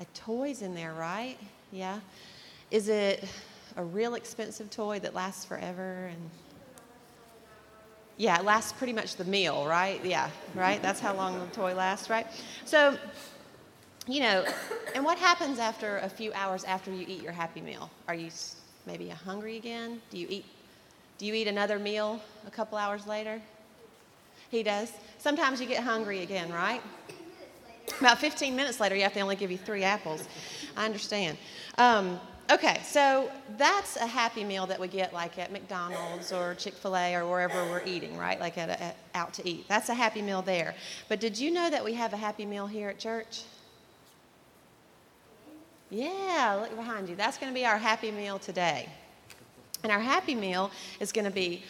A 0.00 0.04
toy's 0.14 0.62
in 0.62 0.74
there, 0.74 0.92
right? 0.94 1.36
Yeah. 1.72 2.00
Is 2.70 2.88
it 2.88 3.24
a 3.76 3.84
real 3.84 4.14
expensive 4.14 4.70
toy 4.70 4.98
that 5.00 5.14
lasts 5.14 5.44
forever 5.44 6.06
and 6.06 6.30
yeah, 8.18 8.40
it 8.40 8.44
lasts 8.44 8.72
pretty 8.72 8.92
much 8.92 9.14
the 9.14 9.24
meal, 9.24 9.64
right? 9.64 10.04
Yeah, 10.04 10.28
right? 10.56 10.82
That's 10.82 10.98
how 10.98 11.14
long 11.14 11.38
the 11.38 11.46
toy 11.54 11.74
lasts, 11.74 12.10
right? 12.10 12.26
So, 12.64 12.98
you 14.08 14.20
know, 14.20 14.44
and 14.94 15.04
what 15.04 15.18
happens 15.18 15.58
after 15.58 15.98
a 15.98 16.08
few 16.08 16.32
hours 16.32 16.64
after 16.64 16.90
you 16.92 17.04
eat 17.06 17.22
your 17.22 17.32
happy 17.32 17.60
meal? 17.60 17.90
Are 18.08 18.14
you 18.14 18.30
maybe 18.86 19.08
hungry 19.08 19.56
again? 19.56 20.00
Do 20.10 20.18
you 20.18 20.26
eat 20.30 20.44
do 21.18 21.26
you 21.26 21.34
eat 21.34 21.48
another 21.48 21.80
meal 21.80 22.20
a 22.46 22.50
couple 22.50 22.78
hours 22.78 23.06
later? 23.06 23.42
He 24.50 24.62
does. 24.62 24.92
Sometimes 25.18 25.60
you 25.60 25.66
get 25.66 25.82
hungry 25.82 26.22
again, 26.22 26.50
right? 26.52 26.80
About 28.00 28.18
15 28.18 28.54
minutes 28.54 28.78
later, 28.78 28.94
you 28.94 29.02
have 29.02 29.14
to 29.14 29.20
only 29.20 29.34
give 29.34 29.50
you 29.50 29.58
three 29.58 29.82
apples. 29.82 30.28
I 30.76 30.84
understand. 30.84 31.36
Um, 31.76 32.20
Okay, 32.50 32.80
so 32.82 33.30
that's 33.58 33.96
a 33.96 34.06
happy 34.06 34.42
meal 34.42 34.64
that 34.66 34.80
we 34.80 34.88
get 34.88 35.12
like 35.12 35.38
at 35.38 35.52
McDonald's 35.52 36.32
or 36.32 36.54
Chick 36.54 36.72
fil 36.72 36.96
A 36.96 37.14
or 37.14 37.28
wherever 37.28 37.62
we're 37.66 37.84
eating, 37.84 38.16
right? 38.16 38.40
Like 38.40 38.56
at, 38.56 38.70
a, 38.70 38.82
at 38.82 38.96
out 39.14 39.34
to 39.34 39.46
eat. 39.46 39.68
That's 39.68 39.90
a 39.90 39.94
happy 39.94 40.22
meal 40.22 40.40
there. 40.40 40.74
But 41.10 41.20
did 41.20 41.38
you 41.38 41.50
know 41.50 41.68
that 41.68 41.84
we 41.84 41.92
have 41.92 42.14
a 42.14 42.16
happy 42.16 42.46
meal 42.46 42.66
here 42.66 42.88
at 42.88 42.98
church? 42.98 43.42
Yeah, 45.90 46.58
look 46.60 46.76
behind 46.76 47.08
you. 47.08 47.16
That's 47.16 47.38
going 47.38 47.52
to 47.52 47.54
be 47.54 47.64
our 47.64 47.78
happy 47.78 48.10
meal 48.10 48.38
today. 48.38 48.88
And 49.82 49.92
our 49.92 50.00
happy 50.00 50.34
meal 50.34 50.70
is 51.00 51.12
going 51.12 51.24
to 51.24 51.30
be, 51.30 51.62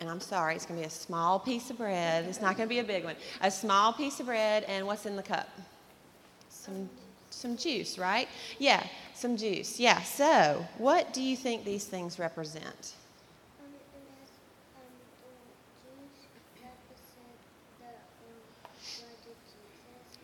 and 0.00 0.08
I'm 0.08 0.20
sorry, 0.20 0.54
it's 0.54 0.64
going 0.64 0.80
to 0.80 0.82
be 0.82 0.86
a 0.86 0.90
small 0.90 1.38
piece 1.38 1.68
of 1.70 1.78
bread. 1.78 2.24
It's 2.26 2.40
not 2.40 2.56
going 2.56 2.68
to 2.68 2.74
be 2.74 2.78
a 2.78 2.84
big 2.84 3.04
one. 3.04 3.16
A 3.42 3.50
small 3.50 3.92
piece 3.92 4.20
of 4.20 4.26
bread, 4.26 4.64
and 4.64 4.86
what's 4.86 5.04
in 5.04 5.16
the 5.16 5.22
cup? 5.22 5.48
Some 6.48 6.88
some 7.36 7.56
juice, 7.56 7.98
right? 7.98 8.28
Yeah, 8.58 8.82
some 9.14 9.36
juice. 9.36 9.78
Yeah, 9.78 10.00
so 10.02 10.64
what 10.78 11.12
do 11.12 11.22
you 11.22 11.36
think 11.36 11.64
these 11.64 11.84
things 11.84 12.18
represent? 12.18 12.94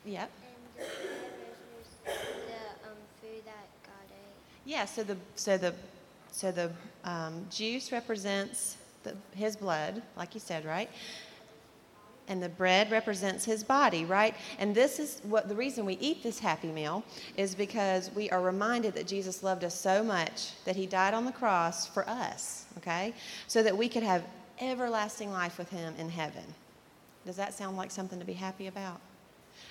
Yep. 0.04 0.30
Yeah. 4.64 4.84
So 4.84 5.02
the 5.02 5.16
so 5.34 5.56
the 5.58 5.74
so 6.30 6.50
the 6.50 6.70
um, 7.04 7.46
juice 7.50 7.92
represents 7.92 8.76
the, 9.02 9.14
his 9.34 9.56
blood, 9.56 10.02
like 10.16 10.34
you 10.34 10.40
said, 10.40 10.64
right? 10.64 10.88
And 12.28 12.42
the 12.42 12.48
bread 12.48 12.90
represents 12.90 13.44
his 13.44 13.64
body, 13.64 14.04
right? 14.04 14.34
And 14.58 14.74
this 14.74 14.98
is 14.98 15.20
what 15.24 15.48
the 15.48 15.54
reason 15.54 15.84
we 15.84 15.94
eat 15.94 16.22
this 16.22 16.38
happy 16.38 16.68
meal 16.68 17.04
is 17.36 17.54
because 17.54 18.10
we 18.14 18.30
are 18.30 18.40
reminded 18.40 18.94
that 18.94 19.06
Jesus 19.06 19.42
loved 19.42 19.64
us 19.64 19.78
so 19.78 20.02
much 20.02 20.52
that 20.64 20.76
he 20.76 20.86
died 20.86 21.14
on 21.14 21.24
the 21.24 21.32
cross 21.32 21.86
for 21.86 22.08
us, 22.08 22.66
okay? 22.78 23.12
So 23.48 23.62
that 23.62 23.76
we 23.76 23.88
could 23.88 24.04
have 24.04 24.24
everlasting 24.60 25.32
life 25.32 25.58
with 25.58 25.68
him 25.70 25.94
in 25.98 26.08
heaven. 26.08 26.44
Does 27.26 27.36
that 27.36 27.54
sound 27.54 27.76
like 27.76 27.90
something 27.90 28.18
to 28.18 28.24
be 28.24 28.32
happy 28.32 28.68
about? 28.68 29.00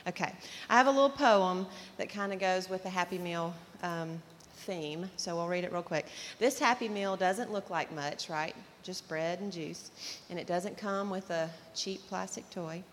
Okay. 0.07 0.33
I 0.69 0.77
have 0.77 0.87
a 0.87 0.91
little 0.91 1.09
poem 1.09 1.67
that 1.97 2.09
kind 2.09 2.33
of 2.33 2.39
goes 2.39 2.69
with 2.69 2.83
the 2.83 2.89
Happy 2.89 3.17
Meal 3.17 3.53
um, 3.83 4.21
theme, 4.61 5.09
so 5.17 5.35
we'll 5.35 5.47
read 5.47 5.63
it 5.63 5.71
real 5.71 5.81
quick. 5.81 6.05
This 6.39 6.59
Happy 6.59 6.89
Meal 6.89 7.15
doesn't 7.15 7.51
look 7.51 7.69
like 7.69 7.91
much, 7.93 8.29
right? 8.29 8.55
Just 8.83 9.07
bread 9.07 9.39
and 9.39 9.51
juice. 9.51 9.91
And 10.29 10.39
it 10.39 10.47
doesn't 10.47 10.77
come 10.77 11.09
with 11.09 11.29
a 11.29 11.49
cheap 11.75 12.01
plastic 12.07 12.49
toy. 12.49 12.83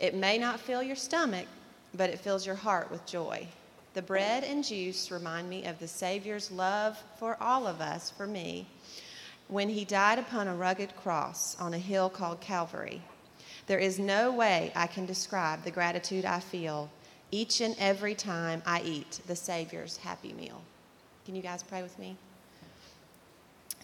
It 0.00 0.14
may 0.14 0.38
not 0.38 0.60
fill 0.60 0.82
your 0.82 0.96
stomach, 0.96 1.46
but 1.94 2.10
it 2.10 2.20
fills 2.20 2.46
your 2.46 2.54
heart 2.54 2.90
with 2.90 3.06
joy. 3.06 3.46
The 3.94 4.02
bread 4.02 4.44
and 4.44 4.62
juice 4.64 5.10
remind 5.10 5.48
me 5.48 5.64
of 5.64 5.78
the 5.78 5.88
Savior's 5.88 6.50
love 6.50 7.02
for 7.18 7.36
all 7.40 7.66
of 7.66 7.80
us, 7.80 8.10
for 8.10 8.26
me, 8.26 8.66
when 9.48 9.68
he 9.68 9.84
died 9.84 10.18
upon 10.18 10.46
a 10.46 10.54
rugged 10.54 10.94
cross 10.96 11.56
on 11.58 11.74
a 11.74 11.78
hill 11.78 12.10
called 12.10 12.40
Calvary. 12.40 13.00
There 13.66 13.78
is 13.78 13.98
no 13.98 14.32
way 14.32 14.72
I 14.76 14.86
can 14.86 15.06
describe 15.06 15.64
the 15.64 15.70
gratitude 15.70 16.24
I 16.24 16.40
feel 16.40 16.90
each 17.30 17.60
and 17.60 17.74
every 17.78 18.14
time 18.14 18.62
I 18.64 18.80
eat 18.80 19.20
the 19.26 19.36
Savior's 19.36 19.98
happy 19.98 20.32
meal. 20.32 20.62
Can 21.28 21.34
you 21.34 21.42
guys 21.42 21.62
pray 21.62 21.82
with 21.82 21.98
me? 21.98 22.16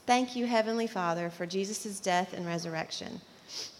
Thank 0.06 0.34
you, 0.34 0.46
Heavenly 0.46 0.86
Father, 0.86 1.28
for 1.28 1.44
Jesus' 1.44 2.00
death 2.00 2.32
and 2.32 2.46
resurrection. 2.46 3.20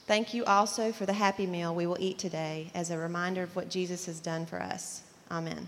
Thank 0.07 0.35
you 0.35 0.45
also 0.45 0.93
for 0.93 1.07
the 1.07 1.15
happy 1.15 1.47
meal 1.47 1.75
we 1.75 1.87
will 1.87 1.97
eat 1.99 2.19
today 2.19 2.71
as 2.75 2.91
a 2.91 2.99
reminder 2.99 3.43
of 3.43 3.57
what 3.57 3.71
Jesus 3.71 4.05
has 4.05 4.21
done 4.21 4.45
for 4.45 4.61
us. 4.61 5.01
Amen. 5.31 5.67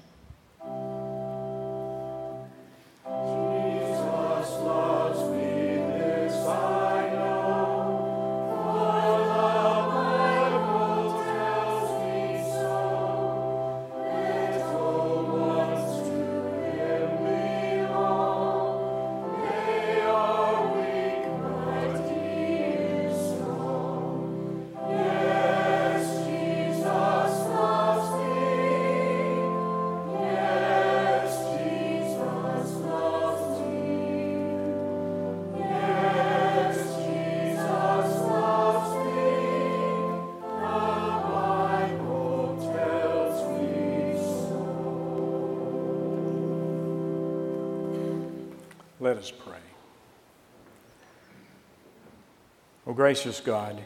Gracious 53.07 53.38
God, 53.38 53.81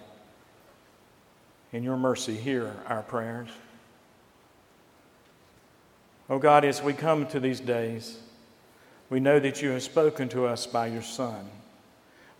in 1.74 1.82
your 1.82 1.98
mercy, 1.98 2.34
hear 2.34 2.74
our 2.86 3.02
prayers. 3.02 3.50
Oh 6.30 6.38
God, 6.38 6.64
as 6.64 6.82
we 6.82 6.94
come 6.94 7.26
to 7.26 7.38
these 7.38 7.60
days, 7.60 8.18
we 9.10 9.20
know 9.20 9.38
that 9.38 9.60
you 9.60 9.68
have 9.72 9.82
spoken 9.82 10.30
to 10.30 10.46
us 10.46 10.66
by 10.66 10.86
your 10.86 11.02
Son. 11.02 11.50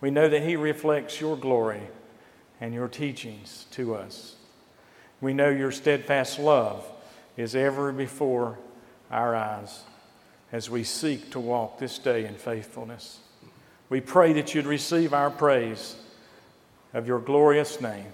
We 0.01 0.11
know 0.11 0.27
that 0.31 0.43
he 0.43 0.57
reflects 0.57 1.21
your 1.21 1.37
glory 1.37 1.83
and 2.63 2.73
your 2.73 2.89
teachings 2.89 3.67
to 3.73 3.95
us. 3.95 4.37
We 5.21 5.35
know 5.35 5.51
your 5.51 5.73
steadfast 5.73 6.39
love 6.39 6.91
is 7.37 7.55
ever 7.55 7.93
before 7.93 8.59
our 9.11 9.37
eyes 9.37 9.83
as 10.51 10.71
we 10.71 10.85
seek 10.85 11.31
to 11.33 11.41
walk 11.41 11.79
this 11.79 11.99
day 11.99 12.25
in 12.25 12.37
faithfulness. 12.37 13.19
We 13.91 14.01
pray 14.01 14.33
that 14.33 14.55
you'd 14.55 14.65
receive 14.65 15.13
our 15.13 15.29
praise 15.29 15.97
of 16.93 17.07
your 17.07 17.19
glorious 17.19 17.81
name 17.81 18.13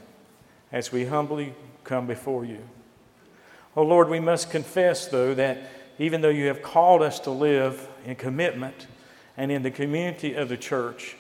as 0.73 0.93
we 0.93 1.07
humbly 1.07 1.55
come 1.85 2.07
before 2.07 2.45
you. 2.45 2.61
Oh 3.77 3.83
Lord, 3.83 4.09
we 4.09 4.21
must 4.21 4.51
confess, 4.51 5.07
though, 5.07 5.35
that 5.35 5.59
even 5.99 6.21
though 6.21 6.29
you 6.29 6.47
have 6.47 6.63
called 6.63 7.03
us 7.03 7.21
to 7.21 7.31
live 7.31 7.89
in 8.05 8.17
commitment 8.17 8.87
and 9.37 9.51
in 9.51 9.63
the 9.63 9.71
community 9.71 10.35
of 10.35 10.49
the 10.49 10.57
church, 10.57 11.17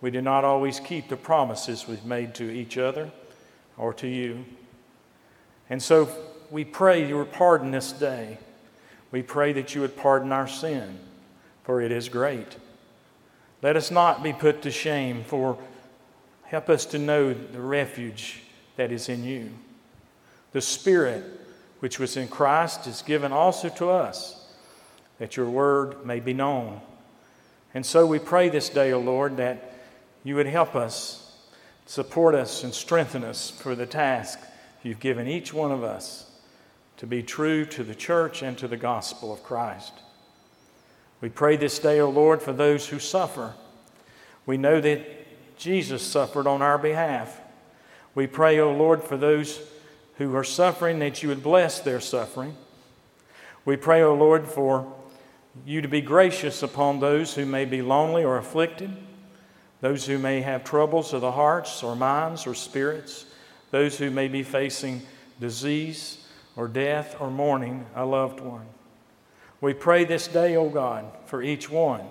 we 0.00 0.10
do 0.10 0.20
not 0.20 0.44
always 0.44 0.80
keep 0.80 1.08
the 1.08 1.16
promises 1.16 1.86
we've 1.86 2.04
made 2.04 2.34
to 2.34 2.50
each 2.50 2.76
other 2.76 3.10
or 3.76 3.94
to 3.94 4.08
you. 4.08 4.44
And 5.70 5.82
so 5.82 6.08
we 6.50 6.64
pray 6.64 7.06
your 7.08 7.24
pardon 7.24 7.70
this 7.70 7.92
day. 7.92 8.38
We 9.10 9.22
pray 9.22 9.52
that 9.52 9.74
you 9.74 9.80
would 9.80 9.96
pardon 9.96 10.32
our 10.32 10.48
sin, 10.48 10.98
for 11.64 11.80
it 11.80 11.92
is 11.92 12.08
great. 12.08 12.56
Let 13.62 13.76
us 13.76 13.90
not 13.90 14.22
be 14.22 14.32
put 14.32 14.62
to 14.62 14.70
shame, 14.70 15.22
for 15.24 15.56
help 16.52 16.68
us 16.68 16.84
to 16.84 16.98
know 16.98 17.32
the 17.32 17.60
refuge 17.62 18.42
that 18.76 18.92
is 18.92 19.08
in 19.08 19.24
you. 19.24 19.48
The 20.52 20.60
Spirit 20.60 21.24
which 21.80 21.98
was 21.98 22.18
in 22.18 22.28
Christ 22.28 22.86
is 22.86 23.00
given 23.00 23.32
also 23.32 23.70
to 23.70 23.88
us, 23.88 24.52
that 25.18 25.34
your 25.34 25.48
word 25.48 26.04
may 26.04 26.20
be 26.20 26.34
known. 26.34 26.82
And 27.72 27.86
so 27.86 28.06
we 28.06 28.18
pray 28.18 28.50
this 28.50 28.68
day, 28.68 28.92
O 28.92 29.00
Lord, 29.00 29.38
that 29.38 29.72
you 30.24 30.36
would 30.36 30.46
help 30.46 30.76
us, 30.76 31.38
support 31.86 32.34
us, 32.34 32.62
and 32.62 32.74
strengthen 32.74 33.24
us 33.24 33.48
for 33.48 33.74
the 33.74 33.86
task 33.86 34.38
you've 34.82 35.00
given 35.00 35.26
each 35.26 35.54
one 35.54 35.72
of 35.72 35.82
us 35.82 36.30
to 36.98 37.06
be 37.06 37.22
true 37.22 37.64
to 37.64 37.82
the 37.82 37.94
church 37.94 38.42
and 38.42 38.58
to 38.58 38.68
the 38.68 38.76
gospel 38.76 39.32
of 39.32 39.42
Christ. 39.42 39.94
We 41.22 41.30
pray 41.30 41.56
this 41.56 41.78
day, 41.78 41.98
O 42.00 42.10
Lord, 42.10 42.42
for 42.42 42.52
those 42.52 42.88
who 42.88 42.98
suffer. 42.98 43.54
We 44.44 44.58
know 44.58 44.78
that 44.82 45.21
Jesus 45.62 46.02
suffered 46.02 46.48
on 46.48 46.60
our 46.60 46.76
behalf. 46.76 47.40
We 48.16 48.26
pray, 48.26 48.58
O 48.58 48.72
Lord, 48.72 49.04
for 49.04 49.16
those 49.16 49.60
who 50.16 50.34
are 50.34 50.42
suffering 50.42 50.98
that 50.98 51.22
you 51.22 51.28
would 51.28 51.44
bless 51.44 51.78
their 51.78 52.00
suffering. 52.00 52.56
We 53.64 53.76
pray, 53.76 54.02
O 54.02 54.12
Lord, 54.12 54.48
for 54.48 54.92
you 55.64 55.80
to 55.80 55.86
be 55.86 56.00
gracious 56.00 56.64
upon 56.64 56.98
those 56.98 57.36
who 57.36 57.46
may 57.46 57.64
be 57.64 57.80
lonely 57.80 58.24
or 58.24 58.38
afflicted, 58.38 58.90
those 59.80 60.04
who 60.04 60.18
may 60.18 60.40
have 60.40 60.64
troubles 60.64 61.12
of 61.12 61.20
the 61.20 61.30
hearts 61.30 61.84
or 61.84 61.94
minds 61.94 62.44
or 62.44 62.54
spirits, 62.54 63.26
those 63.70 63.96
who 63.96 64.10
may 64.10 64.26
be 64.26 64.42
facing 64.42 65.00
disease 65.38 66.26
or 66.56 66.66
death 66.66 67.14
or 67.20 67.30
mourning 67.30 67.86
a 67.94 68.04
loved 68.04 68.40
one. 68.40 68.66
We 69.60 69.74
pray 69.74 70.06
this 70.06 70.26
day, 70.26 70.56
O 70.56 70.62
oh 70.62 70.70
God, 70.70 71.04
for 71.26 71.40
each 71.40 71.70
one 71.70 72.02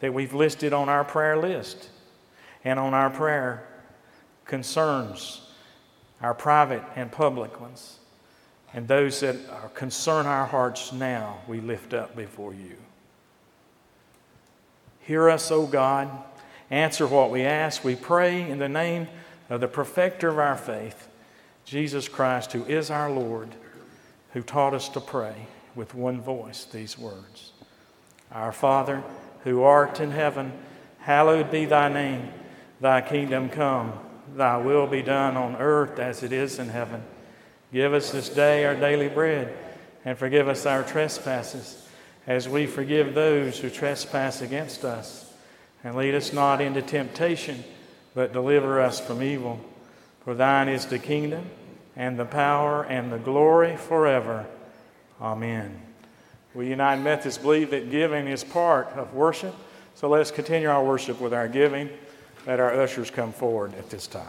that 0.00 0.12
we've 0.12 0.34
listed 0.34 0.74
on 0.74 0.90
our 0.90 1.04
prayer 1.04 1.38
list 1.38 1.88
and 2.64 2.78
on 2.78 2.94
our 2.94 3.10
prayer 3.10 3.66
concerns, 4.44 5.42
our 6.20 6.34
private 6.34 6.82
and 6.96 7.12
public 7.12 7.60
ones, 7.60 7.98
and 8.72 8.86
those 8.86 9.20
that 9.20 9.36
concern 9.74 10.26
our 10.26 10.46
hearts 10.46 10.92
now, 10.92 11.38
we 11.46 11.60
lift 11.60 11.94
up 11.94 12.14
before 12.14 12.52
you. 12.52 12.76
Hear 15.00 15.30
us, 15.30 15.50
O 15.50 15.66
God. 15.66 16.10
Answer 16.70 17.06
what 17.06 17.30
we 17.30 17.42
ask. 17.42 17.82
We 17.82 17.96
pray 17.96 18.48
in 18.48 18.58
the 18.58 18.68
name 18.68 19.08
of 19.48 19.60
the 19.60 19.68
perfecter 19.68 20.28
of 20.28 20.38
our 20.38 20.56
faith, 20.56 21.08
Jesus 21.64 22.08
Christ, 22.08 22.52
who 22.52 22.64
is 22.64 22.90
our 22.90 23.10
Lord 23.10 23.54
who 24.32 24.42
taught 24.42 24.74
us 24.74 24.88
to 24.90 25.00
pray 25.00 25.46
with 25.74 25.94
one 25.94 26.20
voice 26.20 26.64
these 26.64 26.98
words 26.98 27.52
Our 28.30 28.52
Father, 28.52 29.02
who 29.44 29.62
art 29.62 30.00
in 30.00 30.10
heaven, 30.10 30.52
hallowed 31.00 31.50
be 31.50 31.64
thy 31.64 31.88
name. 31.88 32.28
Thy 32.80 33.00
kingdom 33.00 33.48
come, 33.48 33.92
thy 34.36 34.56
will 34.58 34.86
be 34.86 35.02
done 35.02 35.36
on 35.36 35.56
earth 35.56 35.98
as 35.98 36.22
it 36.22 36.32
is 36.32 36.58
in 36.58 36.68
heaven. 36.68 37.02
Give 37.72 37.92
us 37.92 38.12
this 38.12 38.28
day 38.28 38.64
our 38.64 38.76
daily 38.76 39.08
bread, 39.08 39.54
and 40.04 40.16
forgive 40.16 40.48
us 40.48 40.64
our 40.64 40.82
trespasses, 40.82 41.86
as 42.26 42.48
we 42.48 42.66
forgive 42.66 43.14
those 43.14 43.58
who 43.58 43.68
trespass 43.68 44.40
against 44.40 44.84
us. 44.84 45.32
And 45.82 45.96
lead 45.96 46.14
us 46.14 46.32
not 46.32 46.60
into 46.60 46.82
temptation, 46.82 47.64
but 48.14 48.32
deliver 48.32 48.80
us 48.80 49.00
from 49.00 49.22
evil. 49.22 49.60
For 50.24 50.34
thine 50.34 50.68
is 50.68 50.86
the 50.86 50.98
kingdom 50.98 51.50
and 51.96 52.18
the 52.18 52.24
power 52.24 52.84
and 52.84 53.12
the 53.12 53.18
glory 53.18 53.76
forever. 53.76 54.46
Amen. 55.20 55.80
We 56.54 56.68
United 56.68 57.02
Methodists 57.02 57.42
believe 57.42 57.70
that 57.70 57.90
giving 57.90 58.28
is 58.28 58.44
part 58.44 58.88
of 58.88 59.14
worship, 59.14 59.54
so 59.94 60.08
let 60.08 60.20
us 60.20 60.30
continue 60.30 60.68
our 60.68 60.84
worship 60.84 61.20
with 61.20 61.34
our 61.34 61.48
giving. 61.48 61.90
Let 62.46 62.60
our 62.60 62.80
ushers 62.80 63.10
come 63.10 63.32
forward 63.32 63.74
at 63.74 63.90
this 63.90 64.06
time. 64.06 64.26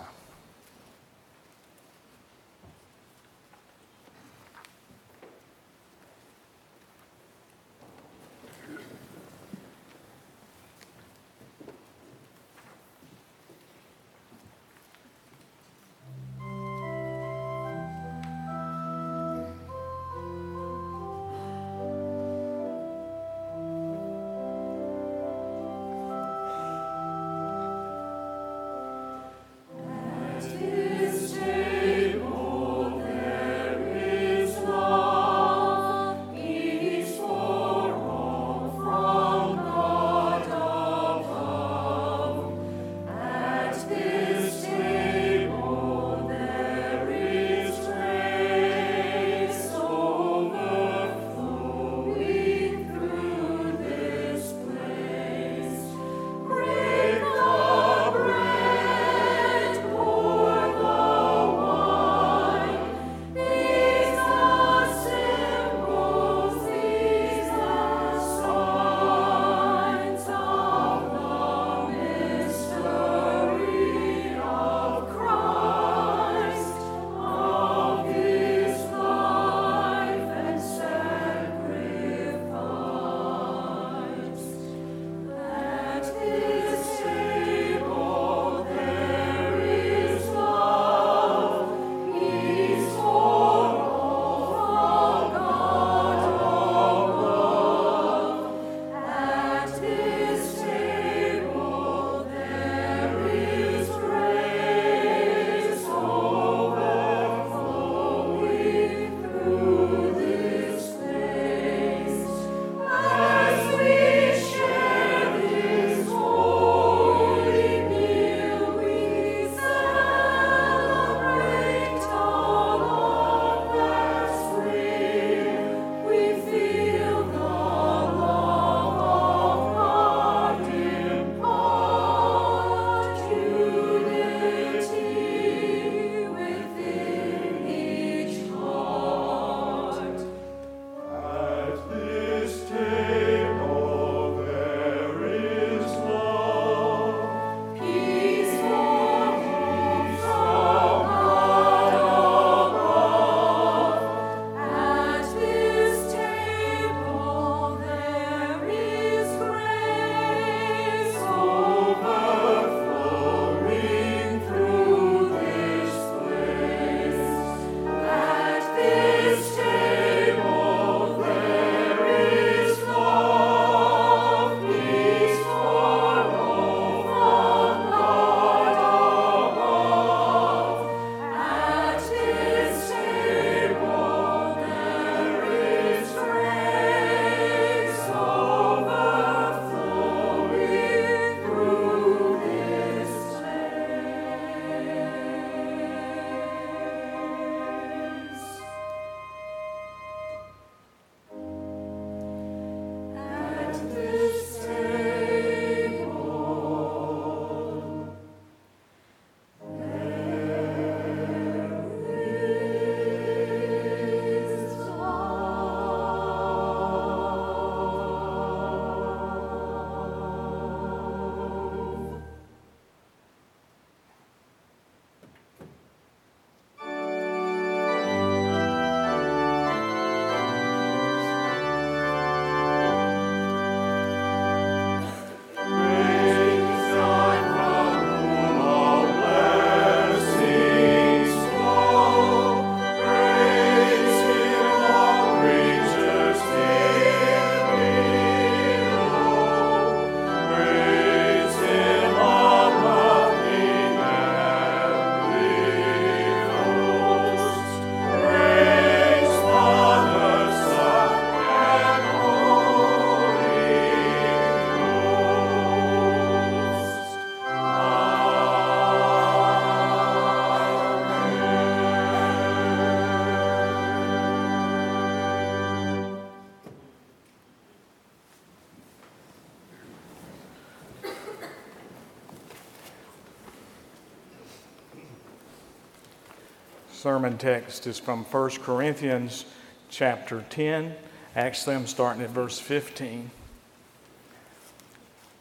Sermon 287.00 287.38
text 287.38 287.88
is 287.88 287.98
from 287.98 288.26
1 288.26 288.50
Corinthians 288.62 289.46
chapter 289.88 290.44
10. 290.50 290.94
Actually, 291.34 291.78
I'm 291.78 291.88
starting 291.88 292.22
at 292.22 292.30
verse 292.30 292.60
15. 292.60 293.32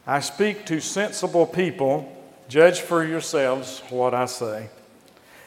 I 0.07 0.21
speak 0.21 0.67
to 0.67 0.79
sensible 0.79 1.47
people, 1.47 2.17
Judge 2.49 2.79
for 2.79 3.03
yourselves 3.05 3.83
what 3.91 4.15
I 4.15 4.27
say. 4.27 4.69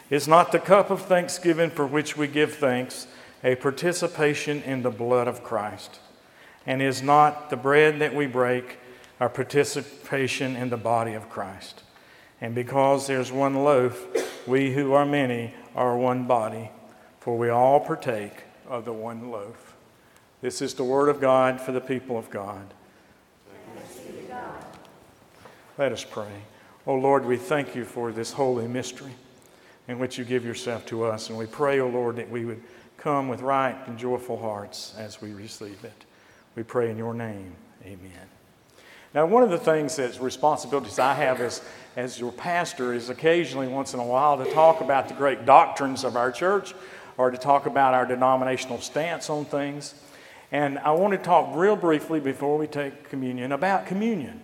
Is 0.10 0.28
not 0.28 0.52
the 0.52 0.60
cup 0.60 0.90
of 0.90 1.04
thanksgiving 1.04 1.70
for 1.70 1.88
which 1.88 2.18
we 2.18 2.28
give 2.28 2.56
thanks 2.56 3.08
a 3.42 3.56
participation 3.56 4.62
in 4.64 4.82
the 4.82 4.92
blood 4.92 5.30
of 5.30 5.46
Christ? 5.46 6.02
And 6.66 6.82
is 6.82 7.02
not 7.02 7.50
the 7.50 7.56
bread 7.56 8.00
that 8.00 8.14
we 8.14 8.28
break 8.28 8.80
our 9.22 9.30
participation 9.30 10.58
in 10.58 10.72
the 10.72 10.76
body 10.76 11.14
of 11.14 11.30
Christ? 11.30 11.84
And 12.42 12.54
because 12.54 13.08
there's 13.08 13.32
one 13.32 13.64
loaf, 13.64 14.06
we 14.48 14.72
who 14.72 14.94
are 14.94 15.06
many 15.06 15.54
are 15.76 15.98
one 15.98 16.26
body, 16.26 16.72
for 17.20 17.38
we 17.38 17.50
all 17.50 17.80
partake 17.80 18.44
of 18.68 18.86
the 18.86 18.94
one 18.94 19.32
loaf. 19.32 19.76
This 20.42 20.62
is 20.62 20.74
the 20.74 20.84
word 20.84 21.10
of 21.10 21.22
God 21.22 21.62
for 21.62 21.72
the 21.72 21.82
people 21.82 22.18
of 22.18 22.30
God. 22.30 22.74
Let 25.78 25.92
us 25.92 26.04
pray. 26.04 26.44
Oh 26.86 26.96
Lord, 26.96 27.26
we 27.26 27.38
thank 27.38 27.76
you 27.76 27.86
for 27.86 28.12
this 28.12 28.32
holy 28.32 28.68
mystery 28.68 29.14
in 29.88 30.00
which 30.00 30.18
you 30.18 30.26
give 30.26 30.46
yourself 30.46 30.86
to 30.88 31.06
us. 31.06 31.30
And 31.30 31.38
we 31.38 31.46
pray, 31.46 31.80
oh 31.80 31.90
Lord, 31.90 32.16
that 32.16 32.30
we 32.30 32.46
would 32.46 32.62
come 32.98 33.28
with 33.28 33.42
right 33.42 33.76
and 33.88 33.98
joyful 33.98 34.38
hearts 34.38 34.94
as 34.98 35.22
we 35.22 35.34
receive 35.34 35.84
it. 35.84 36.06
We 36.56 36.64
pray 36.64 36.90
in 36.92 36.98
your 36.98 37.14
name. 37.14 37.56
Amen. 37.86 38.41
Now, 39.14 39.26
one 39.26 39.44
of 39.44 39.50
the 39.50 39.58
things 39.58 39.98
that's 39.98 40.22
responsibilities 40.22 40.98
I 40.98 41.14
have 41.14 41.42
as, 41.42 41.62
as 41.98 42.18
your 42.18 42.32
pastor 42.32 42.94
is 42.94 43.10
occasionally, 43.10 43.68
once 43.68 43.94
in 43.94 44.00
a 44.00 44.06
while, 44.06 44.38
to 44.38 44.50
talk 44.54 44.80
about 44.80 45.10
the 45.10 45.14
great 45.14 45.46
doctrines 45.46 46.06
of 46.06 46.16
our 46.16 46.32
church 46.32 46.74
or 47.18 47.30
to 47.30 47.38
talk 47.38 47.66
about 47.66 47.94
our 47.94 48.06
denominational 48.06 48.80
stance 48.80 49.30
on 49.30 49.44
things. 49.44 49.96
And 50.54 50.80
I 50.80 50.92
want 50.92 51.12
to 51.12 51.18
talk 51.18 51.54
real 51.56 51.76
briefly 51.76 52.22
before 52.22 52.58
we 52.58 52.68
take 52.68 53.10
communion 53.10 53.52
about 53.52 53.86
communion. 53.86 54.40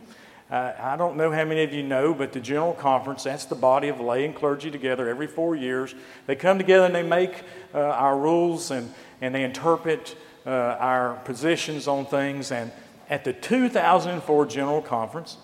Uh, 0.52 0.74
I 0.78 0.98
don't 0.98 1.16
know 1.16 1.32
how 1.32 1.46
many 1.46 1.64
of 1.64 1.72
you 1.72 1.84
know, 1.84 2.14
but 2.14 2.34
the 2.34 2.42
General 2.42 2.74
Conference, 2.74 3.24
that's 3.24 3.46
the 3.46 3.56
body 3.56 3.88
of 3.88 4.02
lay 4.02 4.26
and 4.26 4.36
clergy 4.36 4.70
together 4.70 5.08
every 5.08 5.28
four 5.28 5.56
years. 5.56 5.96
They 6.26 6.36
come 6.36 6.58
together 6.58 6.86
and 6.86 6.96
they 6.96 7.04
make 7.04 7.44
uh, 7.74 7.80
our 7.80 8.18
rules 8.18 8.72
and, 8.72 8.94
and 9.22 9.34
they 9.34 9.44
interpret 9.44 10.18
uh, 10.46 10.50
our 10.50 11.16
positions 11.24 11.88
on 11.88 12.06
things. 12.06 12.52
And 12.52 12.72
at 13.10 13.24
the 13.24 13.34
2004 13.34 14.46
General 14.46 14.82
Conference, 14.82 15.38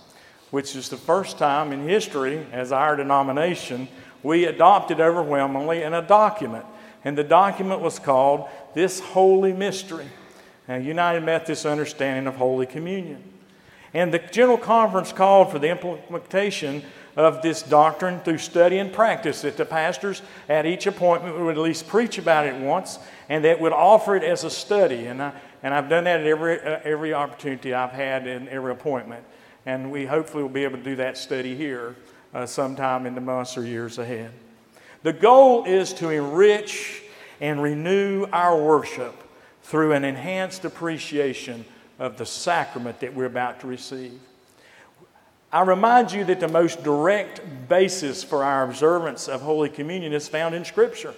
which 0.51 0.75
is 0.75 0.89
the 0.89 0.97
first 0.97 1.37
time 1.37 1.71
in 1.71 1.87
history 1.87 2.45
as 2.51 2.71
our 2.71 2.95
denomination, 2.95 3.87
we 4.21 4.45
adopted 4.45 4.99
overwhelmingly 4.99 5.81
in 5.81 5.93
a 5.93 6.01
document. 6.01 6.65
And 7.03 7.17
the 7.17 7.23
document 7.23 7.81
was 7.81 7.99
called 7.99 8.47
This 8.73 8.99
Holy 8.99 9.51
Mystery, 9.51 10.07
a 10.67 10.79
United 10.79 11.23
Methodist 11.23 11.65
Understanding 11.65 12.27
of 12.27 12.35
Holy 12.35 12.65
Communion. 12.65 13.23
And 13.93 14.13
the 14.13 14.19
General 14.19 14.57
Conference 14.57 15.11
called 15.11 15.51
for 15.51 15.59
the 15.59 15.69
implementation 15.69 16.83
of 17.15 17.41
this 17.43 17.61
doctrine 17.61 18.19
through 18.21 18.39
study 18.39 18.79
and 18.79 18.91
practice, 18.91 19.41
that 19.41 19.57
the 19.57 19.65
pastors 19.65 20.23
at 20.49 20.65
each 20.65 20.87
appointment 20.87 21.39
would 21.39 21.57
at 21.57 21.61
least 21.61 21.87
preach 21.87 22.17
about 22.17 22.47
it 22.47 22.55
once 22.55 22.97
and 23.29 23.45
that 23.45 23.59
would 23.59 23.73
offer 23.73 24.15
it 24.15 24.23
as 24.23 24.43
a 24.43 24.49
study. 24.49 25.05
And, 25.05 25.21
I, 25.21 25.33
and 25.63 25.73
I've 25.73 25.89
done 25.89 26.03
that 26.03 26.19
at 26.19 26.27
every, 26.27 26.61
uh, 26.61 26.79
every 26.83 27.13
opportunity 27.13 27.73
I've 27.73 27.91
had 27.91 28.27
in 28.27 28.49
every 28.49 28.73
appointment. 28.73 29.23
And 29.65 29.91
we 29.91 30.05
hopefully 30.05 30.43
will 30.43 30.49
be 30.49 30.65
able 30.65 30.77
to 30.77 30.83
do 30.83 30.97
that 30.97 31.17
study 31.17 31.55
here 31.55 31.95
uh, 32.33 32.45
sometime 32.45 33.05
in 33.05 33.15
the 33.15 33.21
months 33.21 33.57
or 33.57 33.65
years 33.65 33.97
ahead. 33.97 34.31
The 35.03 35.13
goal 35.13 35.63
is 35.63 35.93
to 35.95 36.09
enrich 36.09 37.03
and 37.39 37.61
renew 37.61 38.25
our 38.33 38.61
worship 38.61 39.15
through 39.63 39.93
an 39.93 40.03
enhanced 40.03 40.65
appreciation 40.65 41.63
of 41.97 42.17
the 42.17 42.25
sacrament 42.25 42.99
that 42.99 43.13
we're 43.13 43.25
about 43.25 43.61
to 43.61 43.67
receive. 43.67 44.19
I 45.51 45.61
remind 45.61 46.11
you 46.11 46.25
that 46.25 46.39
the 46.39 46.47
most 46.47 46.83
direct 46.83 47.41
basis 47.69 48.23
for 48.23 48.43
our 48.43 48.63
observance 48.63 49.29
of 49.29 49.41
Holy 49.41 49.69
Communion 49.69 50.11
is 50.11 50.27
found 50.27 50.55
in 50.55 50.65
Scripture. 50.65 51.13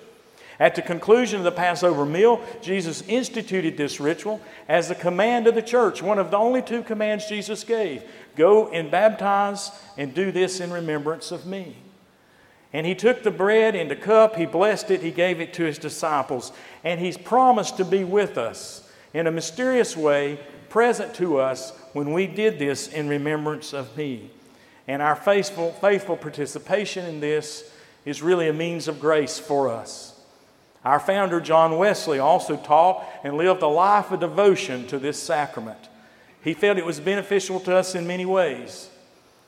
At 0.59 0.75
the 0.75 0.81
conclusion 0.81 1.39
of 1.39 1.43
the 1.43 1.51
Passover 1.51 2.05
meal, 2.05 2.41
Jesus 2.61 3.01
instituted 3.07 3.75
this 3.75 3.99
ritual 3.99 4.39
as 4.69 4.89
a 4.89 4.95
command 4.95 5.47
of 5.47 5.55
the 5.55 5.61
church, 5.61 6.01
one 6.01 6.17
of 6.17 6.31
the 6.31 6.37
only 6.37 6.61
two 6.61 6.83
commands 6.83 7.27
Jesus 7.27 7.63
gave 7.63 8.03
Go 8.35 8.69
and 8.69 8.91
baptize 8.91 9.71
and 9.97 10.13
do 10.13 10.31
this 10.31 10.59
in 10.59 10.71
remembrance 10.71 11.31
of 11.31 11.45
me. 11.45 11.77
And 12.73 12.85
he 12.85 12.95
took 12.95 13.23
the 13.23 13.31
bread 13.31 13.75
and 13.75 13.89
the 13.89 13.95
cup, 13.95 14.35
he 14.35 14.45
blessed 14.45 14.91
it, 14.91 15.01
he 15.01 15.11
gave 15.11 15.39
it 15.39 15.53
to 15.53 15.63
his 15.63 15.77
disciples, 15.77 16.51
and 16.83 16.99
he's 16.99 17.17
promised 17.17 17.77
to 17.77 17.85
be 17.85 18.03
with 18.03 18.37
us 18.37 18.89
in 19.13 19.27
a 19.27 19.31
mysterious 19.31 19.95
way 19.95 20.39
present 20.67 21.13
to 21.15 21.37
us 21.37 21.71
when 21.93 22.11
we 22.11 22.27
did 22.27 22.59
this 22.59 22.89
in 22.89 23.07
remembrance 23.07 23.71
of 23.71 23.95
me. 23.95 24.29
And 24.89 25.01
our 25.01 25.15
faithful, 25.15 25.71
faithful 25.71 26.17
participation 26.17 27.05
in 27.05 27.21
this 27.21 27.71
is 28.03 28.21
really 28.21 28.49
a 28.49 28.53
means 28.53 28.89
of 28.89 28.99
grace 28.99 29.39
for 29.39 29.69
us. 29.69 30.14
Our 30.85 30.99
founder, 30.99 31.41
John 31.41 31.77
Wesley, 31.77 32.19
also 32.19 32.55
taught 32.55 33.03
and 33.23 33.35
lived 33.35 33.63
a 33.63 33.67
life 33.67 34.11
of 34.11 34.19
devotion 34.19 34.85
to 34.87 34.99
this 34.99 35.21
sacrament. 35.21 35.89
He 36.43 36.53
felt 36.53 36.77
it 36.77 36.85
was 36.85 36.99
beneficial 36.99 37.59
to 37.61 37.75
us 37.75 37.95
in 37.95 38.05
many 38.05 38.25
ways. 38.25 38.89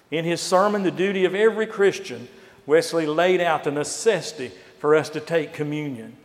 In 0.09 0.25
his 0.25 0.41
sermon, 0.41 0.81
The 0.81 0.89
Duty 0.89 1.25
of 1.25 1.35
Every 1.35 1.67
Christian, 1.67 2.27
Wesley 2.65 3.05
laid 3.05 3.39
out 3.39 3.63
the 3.63 3.71
necessity 3.71 4.51
for 4.79 4.95
us 4.95 5.09
to 5.09 5.19
take 5.19 5.53
communion. 5.53 6.17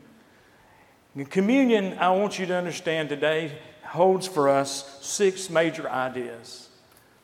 And 1.15 1.31
communion, 1.31 1.99
I 1.99 2.11
want 2.13 2.39
you 2.39 2.47
to 2.47 2.57
understand 2.57 3.11
today, 3.11 3.53
holds 3.85 4.27
for 4.27 4.49
us 4.49 4.99
six 5.03 5.51
major 5.51 5.91
ideas. 5.91 6.71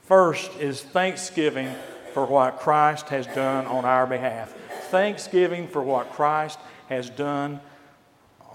First 0.03 0.55
is 0.61 0.83
thanksgiving 0.83 1.71
for 2.13 2.27
what 2.27 2.59
Christ 2.59 3.09
has 3.09 3.27
done 3.29 3.65
on 3.67 3.87
our 3.87 4.07
behalf. 4.07 4.55
Thanksgiving 4.91 5.69
for 5.69 5.83
what 5.83 6.13
Christ 6.13 6.59
has 6.91 7.09
done 7.09 7.61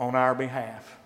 on 0.04 0.16
our 0.16 0.36
behalf. 0.36 0.98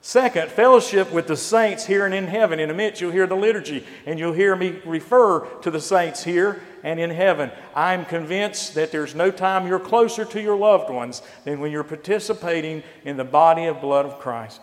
Second, 0.00 0.50
fellowship 0.50 1.12
with 1.12 1.28
the 1.28 1.36
saints 1.36 1.86
here 1.86 2.04
and 2.06 2.12
in 2.12 2.26
heaven. 2.26 2.58
In 2.58 2.70
a 2.70 2.74
minute, 2.74 3.00
you'll 3.00 3.12
hear 3.12 3.28
the 3.28 3.36
liturgy 3.36 3.86
and 4.04 4.18
you'll 4.18 4.32
hear 4.32 4.56
me 4.56 4.80
refer 4.84 5.46
to 5.60 5.70
the 5.70 5.80
saints 5.80 6.24
here 6.24 6.60
and 6.82 6.98
in 6.98 7.10
heaven. 7.10 7.52
I'm 7.76 8.04
convinced 8.04 8.74
that 8.74 8.90
there's 8.90 9.14
no 9.14 9.30
time 9.30 9.68
you're 9.68 9.78
closer 9.78 10.24
to 10.24 10.42
your 10.42 10.56
loved 10.56 10.90
ones 10.90 11.22
than 11.44 11.60
when 11.60 11.70
you're 11.70 11.84
participating 11.84 12.82
in 13.04 13.16
the 13.16 13.24
body 13.24 13.66
of 13.66 13.80
blood 13.80 14.04
of 14.04 14.18
Christ. 14.18 14.60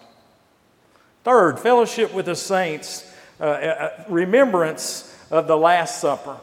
Third, 1.24 1.58
fellowship 1.58 2.14
with 2.14 2.26
the 2.26 2.36
saints, 2.36 3.10
uh, 3.40 3.44
uh, 3.44 3.48
uh, 3.48 4.04
remembrance 4.10 5.16
of 5.32 5.48
the 5.48 5.56
Last 5.56 6.02
Supper. 6.02 6.38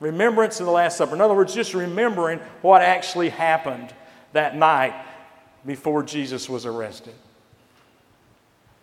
Remembrance 0.00 0.60
of 0.60 0.66
the 0.66 0.72
Last 0.72 0.96
Supper. 0.96 1.14
In 1.14 1.20
other 1.20 1.34
words, 1.34 1.54
just 1.54 1.74
remembering 1.74 2.38
what 2.62 2.80
actually 2.80 3.28
happened 3.28 3.92
that 4.32 4.56
night 4.56 4.94
before 5.66 6.02
Jesus 6.02 6.48
was 6.48 6.66
arrested. 6.66 7.14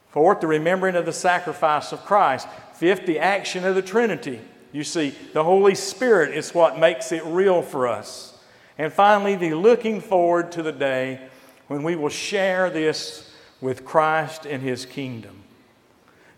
Fourth, 0.10 0.42
the 0.42 0.48
remembering 0.48 0.96
of 0.96 1.06
the 1.06 1.14
sacrifice 1.14 1.92
of 1.92 2.04
Christ. 2.06 2.48
Fifth, 2.74 3.06
the 3.06 3.20
action 3.20 3.66
of 3.66 3.76
the 3.76 3.82
Trinity. 3.82 4.42
You 4.74 4.84
see, 4.84 5.16
the 5.34 5.44
Holy 5.44 5.76
Spirit 5.76 6.36
is 6.36 6.54
what 6.54 6.80
makes 6.80 7.12
it 7.12 7.24
real 7.26 7.62
for 7.62 7.88
us. 7.88 8.38
And 8.78 8.92
finally, 8.92 9.36
the 9.36 9.54
looking 9.54 10.02
forward 10.02 10.52
to 10.54 10.64
the 10.64 10.72
day 10.72 11.22
when 11.68 11.84
we 11.84 11.96
will 11.96 12.10
share 12.10 12.70
this 12.70 13.32
with 13.62 13.86
Christ 13.86 14.46
and 14.46 14.62
his 14.62 14.86
kingdom. 14.86 15.44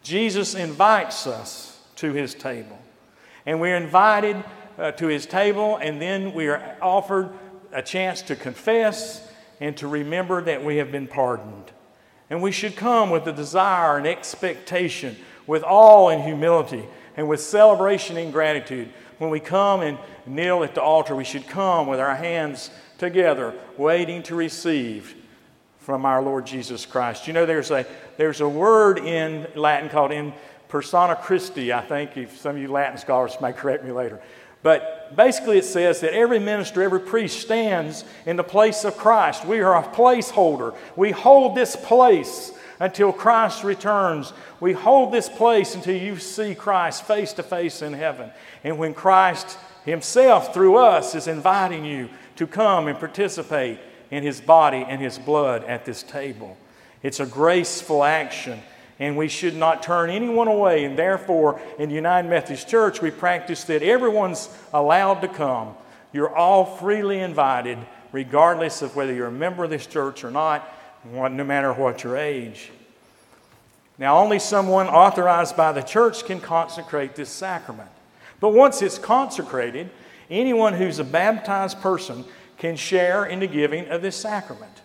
Jesus 0.03 0.53
invites 0.53 1.25
us 1.25 1.79
to 1.95 2.11
his 2.11 2.35
table. 2.35 2.77
And 3.45 3.59
we're 3.59 3.77
invited 3.77 4.43
uh, 4.77 4.91
to 4.91 5.07
his 5.07 5.25
table, 5.25 5.77
and 5.77 6.01
then 6.01 6.33
we 6.33 6.47
are 6.47 6.77
offered 6.81 7.31
a 7.71 7.81
chance 7.81 8.21
to 8.23 8.35
confess 8.35 9.27
and 9.63 9.77
to 9.77 9.87
remember 9.87 10.41
that 10.41 10.61
we 10.61 10.75
have 10.75 10.91
been 10.91 11.07
pardoned. 11.07 11.71
And 12.29 12.41
we 12.41 12.51
should 12.51 12.75
come 12.75 13.09
with 13.11 13.25
a 13.27 13.31
desire 13.31 13.97
and 13.97 14.05
expectation, 14.05 15.15
with 15.47 15.63
awe 15.63 16.09
and 16.09 16.21
humility, 16.21 16.83
and 17.15 17.29
with 17.29 17.39
celebration 17.39 18.17
and 18.17 18.33
gratitude. 18.33 18.89
When 19.19 19.29
we 19.29 19.39
come 19.39 19.79
and 19.79 19.97
kneel 20.25 20.65
at 20.65 20.75
the 20.75 20.81
altar, 20.81 21.15
we 21.15 21.23
should 21.23 21.47
come 21.47 21.87
with 21.87 22.01
our 22.01 22.13
hands 22.13 22.71
together, 22.97 23.53
waiting 23.77 24.21
to 24.23 24.35
receive 24.35 25.15
from 25.79 26.05
our 26.05 26.21
Lord 26.21 26.45
Jesus 26.45 26.85
Christ. 26.85 27.25
You 27.27 27.31
know, 27.31 27.45
there's 27.45 27.71
a, 27.71 27.85
there's 28.17 28.41
a 28.41 28.49
word 28.49 28.99
in 28.99 29.47
Latin 29.55 29.87
called 29.87 30.11
in 30.11 30.33
persona 30.67 31.15
Christi, 31.15 31.71
I 31.71 31.79
think, 31.79 32.17
if 32.17 32.37
some 32.37 32.57
of 32.57 32.61
you 32.61 32.67
Latin 32.67 32.97
scholars 32.97 33.37
may 33.39 33.53
correct 33.53 33.85
me 33.85 33.93
later. 33.93 34.21
But 34.63 35.15
basically, 35.15 35.57
it 35.57 35.65
says 35.65 35.99
that 35.99 36.13
every 36.13 36.39
minister, 36.39 36.81
every 36.81 37.01
priest 37.01 37.41
stands 37.41 38.03
in 38.25 38.37
the 38.37 38.43
place 38.43 38.85
of 38.85 38.97
Christ. 38.97 39.45
We 39.45 39.59
are 39.59 39.75
a 39.75 39.83
placeholder. 39.83 40.75
We 40.95 41.11
hold 41.11 41.55
this 41.55 41.75
place 41.75 42.51
until 42.79 43.13
Christ 43.13 43.63
returns. 43.63 44.33
We 44.59 44.73
hold 44.73 45.13
this 45.13 45.29
place 45.29 45.75
until 45.75 45.95
you 45.95 46.17
see 46.17 46.55
Christ 46.55 47.03
face 47.05 47.33
to 47.33 47.43
face 47.43 47.81
in 47.81 47.93
heaven. 47.93 48.31
And 48.63 48.79
when 48.79 48.93
Christ 48.93 49.57
Himself, 49.85 50.53
through 50.53 50.77
us, 50.77 51.13
is 51.13 51.27
inviting 51.27 51.85
you 51.85 52.09
to 52.37 52.47
come 52.47 52.87
and 52.87 52.97
participate 52.97 53.79
in 54.13 54.23
his 54.23 54.39
body 54.41 54.85
and 54.87 55.01
his 55.01 55.17
blood 55.17 55.63
at 55.63 55.85
this 55.85 56.03
table. 56.03 56.57
It's 57.01 57.19
a 57.19 57.25
graceful 57.25 58.03
action, 58.03 58.61
and 58.99 59.17
we 59.17 59.27
should 59.27 59.55
not 59.55 59.83
turn 59.83 60.09
anyone 60.09 60.47
away. 60.47 60.85
And 60.85 60.97
therefore, 60.97 61.59
in 61.79 61.89
United 61.89 62.29
Methodist 62.29 62.67
Church, 62.67 63.01
we 63.01 63.11
practice 63.11 63.63
that 63.65 63.81
everyone's 63.81 64.49
allowed 64.73 65.21
to 65.21 65.27
come. 65.27 65.75
You're 66.11 66.35
all 66.35 66.65
freely 66.65 67.19
invited, 67.19 67.79
regardless 68.11 68.81
of 68.81 68.95
whether 68.95 69.13
you're 69.13 69.27
a 69.27 69.31
member 69.31 69.63
of 69.63 69.69
this 69.69 69.87
church 69.87 70.23
or 70.23 70.31
not, 70.31 70.67
no 71.11 71.43
matter 71.43 71.73
what 71.73 72.03
your 72.03 72.17
age. 72.17 72.71
Now, 73.97 74.17
only 74.19 74.39
someone 74.39 74.87
authorized 74.87 75.55
by 75.55 75.71
the 75.71 75.81
church 75.81 76.25
can 76.25 76.39
consecrate 76.39 77.15
this 77.15 77.29
sacrament. 77.29 77.89
But 78.39 78.49
once 78.49 78.81
it's 78.81 78.97
consecrated, 78.97 79.89
anyone 80.29 80.73
who's 80.73 80.99
a 80.99 81.03
baptized 81.03 81.79
person 81.81 82.25
can 82.57 82.75
share 82.75 83.25
in 83.25 83.39
the 83.39 83.47
giving 83.47 83.87
of 83.87 84.01
this 84.01 84.15
sacrament. 84.15 84.81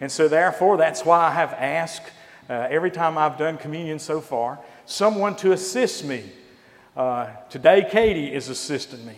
And 0.00 0.12
so, 0.12 0.28
therefore, 0.28 0.76
that's 0.76 1.04
why 1.04 1.28
I 1.28 1.30
have 1.32 1.52
asked 1.54 2.12
uh, 2.48 2.66
every 2.70 2.90
time 2.90 3.18
I've 3.18 3.38
done 3.38 3.58
communion 3.58 3.98
so 3.98 4.20
far 4.20 4.58
someone 4.84 5.36
to 5.36 5.52
assist 5.52 6.04
me. 6.04 6.24
Uh, 6.96 7.28
today, 7.50 7.86
Katie 7.90 8.32
is 8.32 8.48
assisting 8.48 9.04
me. 9.04 9.16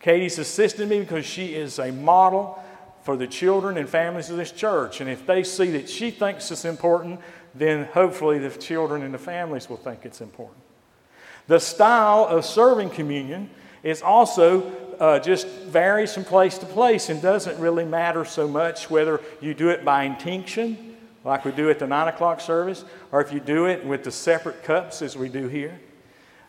Katie's 0.00 0.38
assisting 0.38 0.88
me 0.88 1.00
because 1.00 1.24
she 1.24 1.54
is 1.54 1.78
a 1.78 1.92
model 1.92 2.62
for 3.02 3.16
the 3.16 3.26
children 3.26 3.76
and 3.76 3.88
families 3.88 4.30
of 4.30 4.36
this 4.36 4.50
church. 4.50 5.00
And 5.00 5.08
if 5.08 5.26
they 5.26 5.44
see 5.44 5.70
that 5.72 5.88
she 5.88 6.10
thinks 6.10 6.50
it's 6.50 6.64
important, 6.64 7.20
then 7.54 7.84
hopefully 7.86 8.38
the 8.38 8.50
children 8.50 9.02
and 9.02 9.12
the 9.12 9.18
families 9.18 9.68
will 9.68 9.76
think 9.76 10.04
it's 10.04 10.20
important. 10.20 10.58
The 11.46 11.60
style 11.60 12.26
of 12.26 12.44
serving 12.44 12.90
communion 12.90 13.50
is 13.82 14.02
also 14.02 14.70
uh, 14.98 15.18
just 15.18 15.46
varies 15.48 16.14
from 16.14 16.24
place 16.24 16.58
to 16.58 16.66
place 16.66 17.08
and 17.08 17.20
doesn't 17.20 17.58
really 17.60 17.84
matter 17.84 18.24
so 18.24 18.46
much 18.46 18.88
whether 18.88 19.20
you 19.40 19.52
do 19.52 19.68
it 19.68 19.84
by 19.84 20.04
intinction, 20.04 20.91
like 21.24 21.44
we 21.44 21.52
do 21.52 21.70
at 21.70 21.78
the 21.78 21.86
9 21.86 22.08
o'clock 22.08 22.40
service, 22.40 22.84
or 23.10 23.20
if 23.20 23.32
you 23.32 23.40
do 23.40 23.66
it 23.66 23.84
with 23.84 24.04
the 24.04 24.10
separate 24.10 24.64
cups 24.64 25.02
as 25.02 25.16
we 25.16 25.28
do 25.28 25.48
here. 25.48 25.80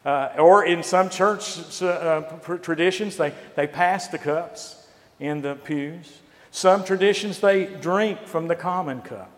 Uh, 0.06 0.30
or 0.38 0.66
in 0.66 0.84
some 0.84 1.10
church 1.10 1.82
uh, 1.82 2.22
traditions, 2.62 3.16
they, 3.18 3.34
they 3.56 3.68
pass 3.68 4.08
the 4.08 4.18
cups 4.18 4.86
in 5.20 5.42
the 5.42 5.56
pews. 5.56 6.20
Some 6.52 6.84
traditions, 6.84 7.40
they 7.40 7.66
drink 7.66 8.28
from 8.28 8.48
the 8.48 8.56
common 8.56 9.02
cup. 9.02 9.32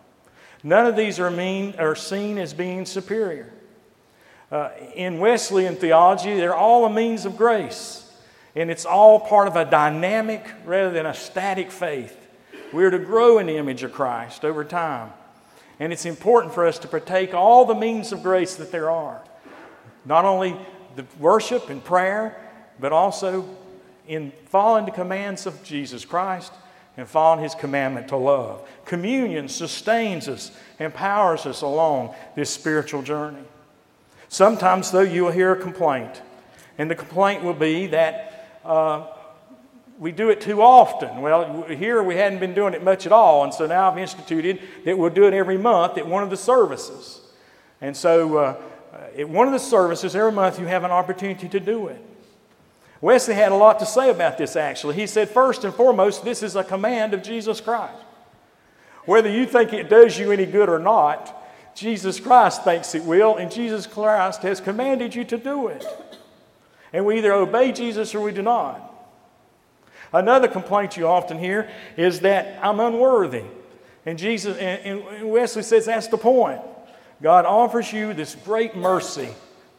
None 0.64 0.88
of 0.88 0.96
these 0.96 1.20
are, 1.20 1.30
mean, 1.30 1.76
are 1.78 1.96
seen 1.96 2.40
as 2.40 2.54
being 2.54 2.86
superior. 2.86 3.54
Uh, 4.52 4.70
in 4.96 5.20
Wesleyan 5.20 5.76
theology, 5.76 6.36
they're 6.36 6.56
all 6.56 6.86
a 6.86 6.90
means 6.90 7.26
of 7.26 7.38
grace. 7.38 8.02
And 8.56 8.72
it's 8.72 8.86
all 8.86 9.20
part 9.20 9.48
of 9.48 9.56
a 9.56 9.66
dynamic 9.66 10.46
rather 10.66 10.92
than 10.92 11.06
a 11.06 11.14
static 11.14 11.72
faith. 11.72 12.18
We're 12.72 12.90
to 12.90 13.00
grow 13.00 13.38
in 13.38 13.48
the 13.48 13.58
image 13.58 13.84
of 13.84 13.92
Christ 13.92 14.44
over 14.44 14.64
time. 14.64 15.12
And 15.80 15.92
it's 15.92 16.06
important 16.06 16.54
for 16.54 16.66
us 16.66 16.80
to 16.80 16.88
partake 16.88 17.34
all 17.34 17.66
the 17.66 17.76
means 17.76 18.12
of 18.12 18.24
grace 18.24 18.56
that 18.56 18.72
there 18.72 18.90
are. 18.90 19.22
Not 20.06 20.26
only 20.26 20.56
the 20.96 21.06
worship 21.20 21.70
and 21.70 21.84
prayer, 21.84 22.42
but 22.80 22.92
also 22.92 23.48
in 24.08 24.32
following 24.46 24.86
the 24.86 24.92
commands 24.92 25.46
of 25.46 25.64
Jesus 25.64 26.06
Christ 26.06 26.54
and 26.98 27.08
following 27.08 27.44
his 27.44 27.56
commandment 27.56 28.08
to 28.10 28.16
love. 28.16 28.68
Communion 28.86 29.50
sustains 29.50 30.30
us, 30.30 30.52
empowers 30.80 31.46
us 31.46 31.62
along 31.62 32.16
this 32.36 32.50
spiritual 32.50 33.02
journey. 33.02 33.44
Sometimes, 34.30 34.92
though, 34.92 35.02
you 35.02 35.26
will 35.26 35.32
hear 35.32 35.52
a 35.52 35.60
complaint. 35.60 36.22
And 36.78 36.90
the 36.90 36.96
complaint 36.96 37.44
will 37.44 37.54
be 37.54 37.88
that 37.88 38.60
uh, 38.64 39.08
we 39.98 40.12
do 40.12 40.30
it 40.30 40.42
too 40.42 40.62
often. 40.62 41.22
Well, 41.22 41.64
here 41.64 42.04
we 42.04 42.16
hadn't 42.16 42.40
been 42.40 42.54
doing 42.54 42.74
it 42.74 42.84
much 42.84 43.06
at 43.06 43.12
all, 43.12 43.44
and 43.44 43.54
so 43.54 43.66
now 43.66 43.90
I've 43.90 43.98
instituted 43.98 44.62
that 44.84 44.98
we'll 44.98 45.10
do 45.10 45.26
it 45.26 45.34
every 45.34 45.58
month 45.58 45.98
at 45.98 46.08
one 46.08 46.24
of 46.24 46.30
the 46.30 46.38
services. 46.38 47.22
And 47.82 47.96
so, 47.96 48.38
uh, 48.38 48.56
at 49.18 49.30
one 49.30 49.48
of 49.48 49.54
the 49.54 49.60
services 49.60 50.16
every 50.16 50.32
month, 50.32 50.60
you 50.60 50.66
have 50.66 50.84
an 50.84 50.92
opportunity 50.92 51.48
to 51.48 51.60
do 51.60 51.88
it. 51.88 52.02
Wesley 53.02 53.36
had 53.36 53.52
a 53.52 53.56
lot 53.56 53.80
to 53.80 53.86
say 53.86 54.10
about 54.10 54.38
this 54.38 54.56
actually. 54.56 54.96
He 54.96 55.06
said, 55.06 55.30
first 55.30 55.64
and 55.64 55.74
foremost, 55.74 56.24
this 56.24 56.42
is 56.42 56.56
a 56.56 56.64
command 56.64 57.14
of 57.14 57.22
Jesus 57.22 57.62
Christ. 57.62 58.02
Whether 59.06 59.30
you 59.30 59.46
think 59.46 59.74
it 59.74 59.90
does 59.90 60.18
you 60.18 60.32
any 60.32 60.46
good 60.46 60.70
or 60.70 60.80
not, 60.80 61.44
Jesus 61.76 62.20
Christ 62.20 62.64
thinks 62.64 62.96
it 62.96 63.04
will, 63.04 63.36
and 63.36 63.52
Jesus 63.52 63.86
Christ 63.86 64.42
has 64.42 64.62
commanded 64.62 65.14
you 65.14 65.24
to 65.26 65.38
do 65.38 65.68
it. 65.68 65.86
And 66.94 67.06
we 67.06 67.18
either 67.18 67.34
obey 67.34 67.74
Jesus 67.74 68.16
or 68.16 68.22
we 68.22 68.32
do 68.32 68.42
not. 68.42 68.95
Another 70.14 70.48
complaint 70.48 70.98
you 70.98 71.08
often 71.08 71.38
hear 71.38 71.70
is 71.98 72.22
that 72.22 72.64
I'm 72.64 72.80
unworthy. 72.80 73.44
And 74.06 74.20
Jesus 74.20 74.58
and, 74.58 75.30
Wesley 75.30 75.64
says 75.64 75.86
that's 75.86 76.08
the 76.08 76.18
point. 76.18 76.62
God 77.22 77.46
offers 77.46 77.92
you 77.92 78.14
this 78.14 78.36
great 78.36 78.76
mercy 78.76 79.30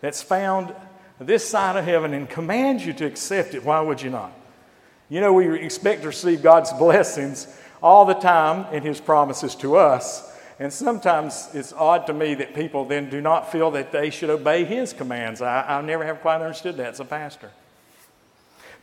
that's 0.01 0.23
found 0.23 0.75
this 1.21 1.49
side 1.49 1.77
of 1.77 1.85
heaven 1.85 2.13
and 2.13 2.29
commands 2.29 2.85
you 2.85 2.93
to 2.95 3.07
accept 3.07 3.55
it. 3.55 3.65
Why 3.65 3.81
would 3.81 4.03
you 4.03 4.11
not? 4.11 4.33
You 5.09 5.21
know, 5.21 5.33
we 5.33 5.59
expect 5.61 6.03
to 6.03 6.09
receive 6.09 6.43
God's 6.43 6.73
blessings 6.73 7.47
all 7.83 8.05
the 8.05 8.15
time 8.15 8.73
in 8.75 8.83
His 8.83 9.01
promises 9.01 9.55
to 9.57 9.77
us. 9.77 10.33
And 10.59 10.73
sometimes 10.73 11.49
it's 11.53 11.73
odd 11.73 12.07
to 12.07 12.15
me 12.15 12.35
that 12.35 12.55
people 12.55 12.87
then 12.87 13.11
do 13.11 13.21
not 13.21 13.53
feel 13.53 13.71
that 13.73 13.93
they 13.93 14.09
should 14.09 14.31
obey 14.31 14.65
his 14.65 14.95
commands. 14.95 15.43
I, 15.43 15.79
I 15.79 15.83
never 15.83 16.05
have 16.05 16.21
quite 16.23 16.41
understood 16.41 16.79
that 16.79 16.95
as 16.95 17.01
a 17.01 17.05
pastor. 17.05 17.51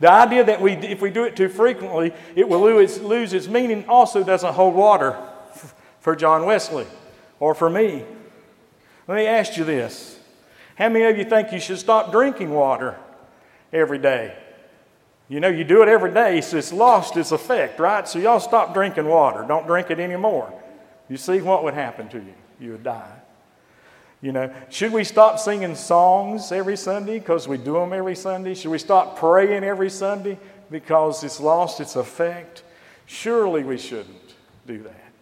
The 0.04 0.12
idea 0.12 0.44
that 0.44 0.60
we, 0.60 0.72
if 0.72 1.00
we 1.00 1.08
do 1.08 1.24
it 1.24 1.34
too 1.34 1.48
frequently, 1.48 2.12
it 2.36 2.46
will 2.46 2.60
lose, 2.60 3.00
lose 3.00 3.32
its 3.32 3.48
meaning 3.48 3.86
also 3.88 4.22
doesn't 4.22 4.52
hold 4.52 4.74
water 4.74 5.16
for 6.00 6.14
John 6.14 6.44
Wesley 6.44 6.86
or 7.40 7.54
for 7.54 7.70
me. 7.70 8.04
Let 9.08 9.14
me 9.14 9.24
ask 9.24 9.56
you 9.56 9.64
this 9.64 10.20
How 10.76 10.90
many 10.90 11.06
of 11.06 11.16
you 11.16 11.24
think 11.24 11.52
you 11.52 11.58
should 11.58 11.78
stop 11.78 12.12
drinking 12.12 12.50
water 12.50 12.98
every 13.72 13.96
day? 13.96 14.36
You 15.30 15.40
know, 15.40 15.48
you 15.48 15.64
do 15.64 15.80
it 15.80 15.88
every 15.88 16.12
day, 16.12 16.42
so 16.42 16.58
it's 16.58 16.70
lost 16.70 17.16
its 17.16 17.32
effect, 17.32 17.80
right? 17.80 18.06
So 18.06 18.18
y'all 18.18 18.40
stop 18.40 18.74
drinking 18.74 19.06
water. 19.06 19.42
Don't 19.48 19.66
drink 19.66 19.90
it 19.90 19.98
anymore. 19.98 20.52
You 21.08 21.16
see 21.16 21.40
what 21.40 21.64
would 21.64 21.72
happen 21.72 22.10
to 22.10 22.18
you? 22.18 22.34
You 22.60 22.72
would 22.72 22.84
die. 22.84 23.22
You 24.24 24.32
know, 24.32 24.50
should 24.70 24.90
we 24.90 25.04
stop 25.04 25.38
singing 25.38 25.74
songs 25.74 26.50
every 26.50 26.78
Sunday 26.78 27.18
because 27.18 27.46
we 27.46 27.58
do 27.58 27.74
them 27.74 27.92
every 27.92 28.16
Sunday? 28.16 28.54
Should 28.54 28.70
we 28.70 28.78
stop 28.78 29.18
praying 29.18 29.64
every 29.64 29.90
Sunday 29.90 30.38
because 30.70 31.22
it's 31.22 31.40
lost 31.40 31.78
its 31.78 31.94
effect? 31.94 32.62
Surely 33.04 33.64
we 33.64 33.76
shouldn't 33.76 34.34
do 34.66 34.82
that. 34.84 35.12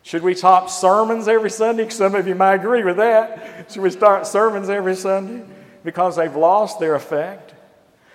Should 0.00 0.22
we 0.22 0.34
stop 0.34 0.70
sermons 0.70 1.28
every 1.28 1.50
Sunday? 1.50 1.90
Some 1.90 2.14
of 2.14 2.26
you 2.26 2.34
might 2.34 2.54
agree 2.54 2.82
with 2.82 2.96
that. 2.96 3.70
Should 3.70 3.82
we 3.82 3.90
start 3.90 4.26
sermons 4.26 4.70
every 4.70 4.96
Sunday 4.96 5.44
because 5.84 6.16
they've 6.16 6.34
lost 6.34 6.80
their 6.80 6.94
effect? 6.94 7.52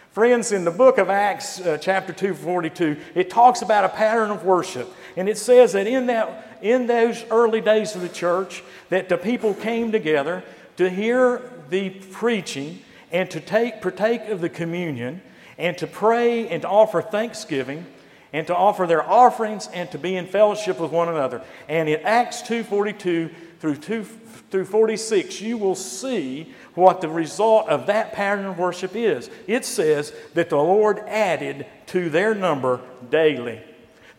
Friends, 0.09 0.51
in 0.51 0.65
the 0.65 0.71
book 0.71 0.97
of 0.97 1.11
Acts, 1.11 1.61
uh, 1.61 1.77
chapter 1.79 2.13
242, 2.13 2.97
it 3.13 3.29
talks 3.29 3.61
about 3.61 3.85
a 3.85 3.89
pattern 3.89 4.31
of 4.31 4.43
worship. 4.43 4.91
And 5.15 5.29
it 5.29 5.37
says 5.37 5.73
that 5.73 5.85
in 5.85 6.07
that 6.07 6.50
in 6.61 6.87
those 6.87 7.23
early 7.31 7.61
days 7.61 7.95
of 7.95 8.01
the 8.01 8.09
church 8.09 8.63
that 8.89 9.09
the 9.09 9.17
people 9.17 9.53
came 9.53 9.91
together 9.91 10.43
to 10.77 10.89
hear 10.89 11.41
the 11.69 11.89
preaching 11.89 12.79
and 13.11 13.29
to 13.31 13.39
take, 13.39 13.81
partake 13.81 14.27
of 14.29 14.41
the 14.41 14.49
communion 14.49 15.21
and 15.57 15.77
to 15.77 15.87
pray 15.87 16.47
and 16.47 16.61
to 16.61 16.67
offer 16.67 17.01
thanksgiving 17.01 17.85
and 18.33 18.47
to 18.47 18.55
offer 18.55 18.87
their 18.87 19.07
offerings 19.07 19.67
and 19.73 19.91
to 19.91 19.97
be 19.97 20.15
in 20.15 20.25
fellowship 20.25 20.79
with 20.79 20.91
one 20.91 21.09
another. 21.09 21.41
And 21.67 21.89
in 21.89 21.99
Acts 22.01 22.41
2.42 22.41 23.31
through 23.59 23.75
2 23.75 24.03
through 24.49 24.65
46, 24.65 25.39
you 25.39 25.57
will 25.57 25.75
see 25.75 26.53
what 26.73 26.99
the 26.99 27.07
result 27.07 27.69
of 27.69 27.85
that 27.85 28.11
pattern 28.11 28.45
of 28.45 28.57
worship 28.57 28.95
is. 28.95 29.29
It 29.47 29.63
says 29.63 30.13
that 30.33 30.49
the 30.49 30.57
Lord 30.57 30.99
added 31.07 31.65
to 31.87 32.09
their 32.09 32.35
number 32.35 32.81
daily 33.09 33.61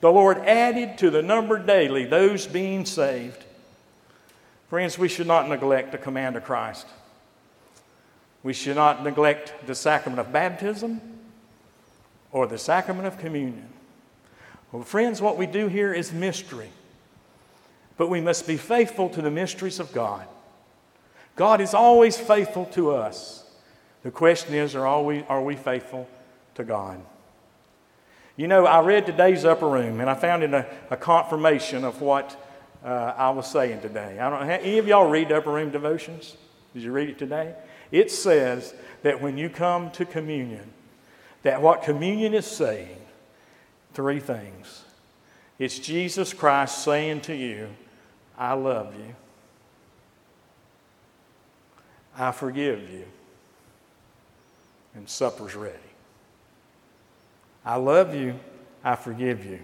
the 0.02 0.12
Lord 0.12 0.38
added 0.38 0.98
to 0.98 1.10
the 1.10 1.22
number 1.22 1.60
daily 1.60 2.04
those 2.04 2.46
being 2.48 2.84
saved. 2.84 3.44
Friends, 4.68 4.98
we 4.98 5.08
should 5.08 5.28
not 5.28 5.48
neglect 5.48 5.92
the 5.92 5.98
command 5.98 6.34
of 6.34 6.42
Christ. 6.42 6.88
We 8.42 8.52
should 8.52 8.74
not 8.74 9.04
neglect 9.04 9.64
the 9.64 9.76
sacrament 9.76 10.18
of 10.18 10.32
baptism 10.32 11.00
or 12.32 12.48
the 12.48 12.58
sacrament 12.58 13.06
of 13.06 13.16
communion. 13.18 13.68
Well, 14.72 14.82
friends, 14.82 15.22
what 15.22 15.38
we 15.38 15.46
do 15.46 15.68
here 15.68 15.94
is 15.94 16.12
mystery. 16.12 16.70
But 17.96 18.08
we 18.08 18.20
must 18.20 18.44
be 18.44 18.56
faithful 18.56 19.08
to 19.10 19.22
the 19.22 19.30
mysteries 19.30 19.78
of 19.78 19.92
God. 19.92 20.26
God 21.36 21.60
is 21.60 21.74
always 21.74 22.18
faithful 22.18 22.64
to 22.72 22.90
us. 22.90 23.48
The 24.02 24.10
question 24.10 24.54
is 24.54 24.74
are 24.74 25.02
we, 25.02 25.22
are 25.28 25.42
we 25.42 25.54
faithful 25.54 26.08
to 26.56 26.64
God? 26.64 27.00
You 28.36 28.48
know, 28.48 28.64
I 28.64 28.80
read 28.80 29.04
today's 29.04 29.44
upper 29.44 29.68
room 29.68 30.00
and 30.00 30.08
I 30.08 30.14
found 30.14 30.42
it 30.42 30.54
a, 30.54 30.66
a 30.90 30.96
confirmation 30.96 31.84
of 31.84 32.00
what 32.00 32.36
uh, 32.84 33.14
I 33.16 33.30
was 33.30 33.50
saying 33.50 33.80
today. 33.80 34.18
I 34.18 34.30
don't, 34.30 34.48
any 34.48 34.78
of 34.78 34.86
y'all 34.86 35.08
read 35.08 35.30
upper 35.30 35.52
room 35.52 35.70
devotions? 35.70 36.36
Did 36.72 36.82
you 36.82 36.92
read 36.92 37.10
it 37.10 37.18
today? 37.18 37.54
It 37.90 38.10
says 38.10 38.74
that 39.02 39.20
when 39.20 39.36
you 39.36 39.50
come 39.50 39.90
to 39.92 40.06
communion, 40.06 40.72
that 41.42 41.60
what 41.60 41.82
communion 41.82 42.32
is 42.32 42.46
saying, 42.46 42.96
three 43.92 44.20
things. 44.20 44.84
It's 45.58 45.78
Jesus 45.78 46.32
Christ 46.32 46.82
saying 46.82 47.20
to 47.22 47.36
you, 47.36 47.68
I 48.38 48.54
love 48.54 48.94
you. 48.96 49.14
I 52.16 52.32
forgive 52.32 52.90
you. 52.90 53.04
And 54.94 55.08
supper's 55.08 55.54
ready. 55.54 55.76
I 57.64 57.76
love 57.76 58.14
you. 58.14 58.38
I 58.84 58.96
forgive 58.96 59.44
you. 59.44 59.60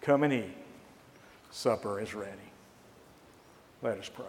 Come 0.00 0.24
and 0.24 0.32
eat. 0.32 0.54
Supper 1.50 2.00
is 2.00 2.14
ready. 2.14 2.32
Let 3.82 3.98
us 3.98 4.08
pray. 4.08 4.24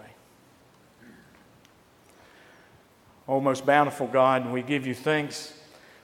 O 3.27 3.39
most 3.39 3.65
bountiful 3.65 4.07
God, 4.07 4.51
we 4.51 4.61
give 4.61 4.86
you 4.86 4.93
thanks 4.93 5.53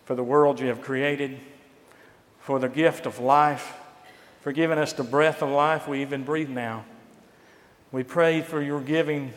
for 0.05 0.15
the 0.15 0.23
world 0.23 0.59
you 0.59 0.67
have 0.67 0.81
created, 0.81 1.39
for 2.39 2.57
the 2.57 2.67
gift 2.67 3.05
of 3.05 3.19
life, 3.19 3.75
for 4.41 4.51
giving 4.51 4.79
us 4.79 4.93
the 4.93 5.03
breath 5.03 5.43
of 5.43 5.49
life 5.49 5.87
we 5.87 6.01
even 6.01 6.23
breathe 6.23 6.49
now. 6.49 6.83
We 7.91 8.03
pray 8.03 8.41
for 8.41 8.61
your 8.61 8.81
giving 8.81 9.33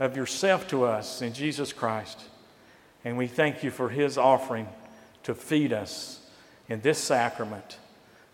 of 0.00 0.16
yourself 0.16 0.66
to 0.68 0.84
us 0.84 1.20
in 1.20 1.34
Jesus 1.34 1.72
Christ. 1.72 2.18
And 3.04 3.18
we 3.18 3.26
thank 3.26 3.62
you 3.62 3.70
for 3.70 3.90
his 3.90 4.16
offering 4.16 4.68
to 5.24 5.34
feed 5.34 5.72
us 5.72 6.17
in 6.68 6.80
this 6.80 6.98
sacrament, 6.98 7.78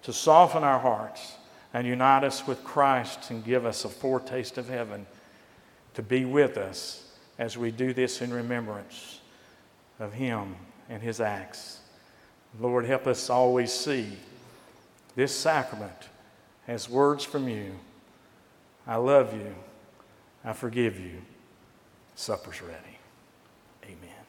to 0.02 0.12
soften 0.12 0.62
our 0.64 0.78
hearts 0.78 1.34
and 1.72 1.86
unite 1.86 2.24
us 2.24 2.46
with 2.46 2.62
Christ 2.64 3.30
and 3.30 3.44
give 3.44 3.64
us 3.64 3.84
a 3.84 3.88
foretaste 3.88 4.58
of 4.58 4.68
heaven 4.68 5.06
to 5.94 6.02
be 6.02 6.24
with 6.24 6.56
us 6.56 7.12
as 7.38 7.56
we 7.56 7.70
do 7.70 7.92
this 7.92 8.20
in 8.20 8.32
remembrance 8.32 9.20
of 9.98 10.12
Him 10.12 10.56
and 10.88 11.02
His 11.02 11.20
acts. 11.20 11.80
Lord, 12.60 12.84
help 12.84 13.06
us 13.06 13.30
always 13.30 13.72
see 13.72 14.16
this 15.16 15.34
sacrament 15.34 16.08
as 16.68 16.88
words 16.88 17.24
from 17.24 17.48
you. 17.48 17.72
I 18.86 18.96
love 18.96 19.34
you. 19.34 19.54
I 20.44 20.52
forgive 20.52 21.00
you. 21.00 21.22
Supper's 22.14 22.60
ready. 22.62 22.98
Amen. 23.84 24.24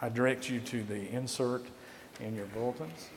I 0.00 0.08
direct 0.08 0.50
you 0.50 0.60
to 0.60 0.82
the 0.82 1.10
insert 1.10 1.64
in 2.20 2.34
your 2.36 2.46
bulletins. 2.46 3.08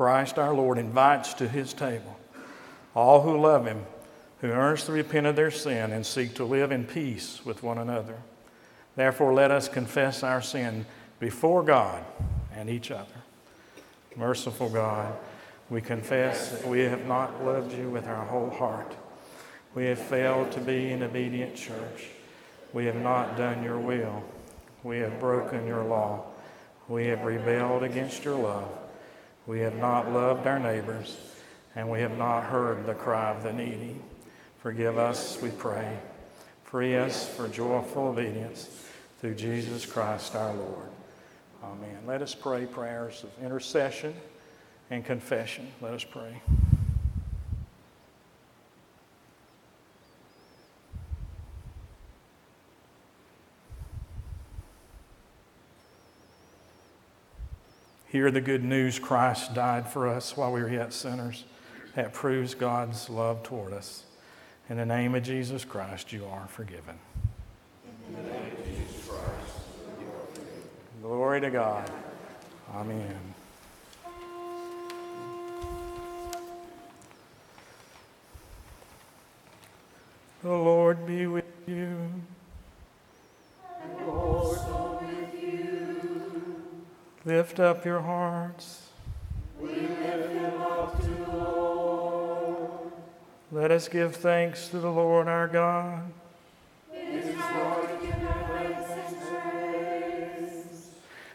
Christ 0.00 0.38
our 0.38 0.54
Lord 0.54 0.78
invites 0.78 1.34
to 1.34 1.46
his 1.46 1.74
table 1.74 2.18
all 2.94 3.20
who 3.20 3.38
love 3.38 3.66
him, 3.66 3.84
who 4.40 4.46
earnestly 4.46 4.94
repent 4.94 5.26
of 5.26 5.36
their 5.36 5.50
sin 5.50 5.92
and 5.92 6.06
seek 6.06 6.32
to 6.36 6.44
live 6.46 6.72
in 6.72 6.86
peace 6.86 7.44
with 7.44 7.62
one 7.62 7.76
another. 7.76 8.16
Therefore, 8.96 9.34
let 9.34 9.50
us 9.50 9.68
confess 9.68 10.22
our 10.22 10.40
sin 10.40 10.86
before 11.18 11.62
God 11.62 12.02
and 12.56 12.70
each 12.70 12.90
other. 12.90 13.12
Merciful 14.16 14.70
God, 14.70 15.12
we 15.68 15.82
confess 15.82 16.48
that 16.52 16.66
we 16.66 16.80
have 16.80 17.04
not 17.04 17.44
loved 17.44 17.74
you 17.74 17.90
with 17.90 18.06
our 18.06 18.24
whole 18.24 18.48
heart. 18.48 18.94
We 19.74 19.84
have 19.84 19.98
failed 19.98 20.50
to 20.52 20.60
be 20.60 20.92
an 20.92 21.02
obedient 21.02 21.54
church. 21.56 22.06
We 22.72 22.86
have 22.86 22.96
not 22.96 23.36
done 23.36 23.62
your 23.62 23.78
will. 23.78 24.24
We 24.82 25.00
have 25.00 25.20
broken 25.20 25.66
your 25.66 25.84
law. 25.84 26.24
We 26.88 27.08
have 27.08 27.20
rebelled 27.26 27.82
against 27.82 28.24
your 28.24 28.38
love. 28.38 28.79
We 29.46 29.60
have 29.60 29.76
not 29.76 30.12
loved 30.12 30.46
our 30.46 30.58
neighbors, 30.58 31.16
and 31.74 31.90
we 31.90 32.00
have 32.00 32.16
not 32.16 32.44
heard 32.44 32.86
the 32.86 32.94
cry 32.94 33.34
of 33.34 33.42
the 33.42 33.52
needy. 33.52 33.96
Forgive 34.58 34.98
us, 34.98 35.40
we 35.40 35.50
pray. 35.50 35.98
Free 36.64 36.96
us 36.96 37.28
for 37.28 37.48
joyful 37.48 38.08
obedience 38.08 38.68
through 39.20 39.34
Jesus 39.34 39.86
Christ 39.86 40.36
our 40.36 40.54
Lord. 40.54 40.88
Amen. 41.64 41.98
Let 42.06 42.22
us 42.22 42.34
pray 42.34 42.66
prayers 42.66 43.24
of 43.24 43.44
intercession 43.44 44.14
and 44.90 45.04
confession. 45.04 45.68
Let 45.80 45.94
us 45.94 46.04
pray. 46.04 46.40
Hear 58.10 58.32
the 58.32 58.40
good 58.40 58.64
news 58.64 58.98
Christ 58.98 59.54
died 59.54 59.88
for 59.88 60.08
us 60.08 60.36
while 60.36 60.50
we 60.50 60.60
were 60.60 60.68
yet 60.68 60.92
sinners. 60.92 61.44
That 61.94 62.12
proves 62.12 62.54
God's 62.54 63.08
love 63.08 63.44
toward 63.44 63.72
us. 63.72 64.02
In 64.68 64.78
the 64.78 64.86
name 64.86 65.14
of 65.14 65.22
Jesus 65.22 65.64
Christ, 65.64 66.12
you 66.12 66.26
are 66.26 66.48
forgiven. 66.48 66.98
Glory 71.00 71.40
to 71.40 71.50
God. 71.50 71.88
Amen. 72.74 73.34
The 80.42 80.48
Lord 80.48 81.06
be 81.06 81.28
with 81.28 81.44
you. 81.68 82.10
Lift 87.26 87.60
up 87.60 87.84
your 87.84 88.00
hearts. 88.00 88.88
We 89.60 89.68
lift 89.68 90.32
them 90.32 90.62
up 90.62 90.98
to 91.02 91.06
the 91.06 91.36
Lord. 91.36 92.92
Let 93.52 93.70
us 93.70 93.88
give 93.88 94.16
thanks 94.16 94.68
to 94.68 94.78
the 94.78 94.90
Lord 94.90 95.28
our 95.28 95.46
God. 95.46 96.10
It 96.94 97.26
is 97.26 97.34
right 97.36 98.00
to 98.00 98.06
give 98.06 98.16
thanks 98.16 98.90
and 98.90 99.16
praise. 99.52 100.90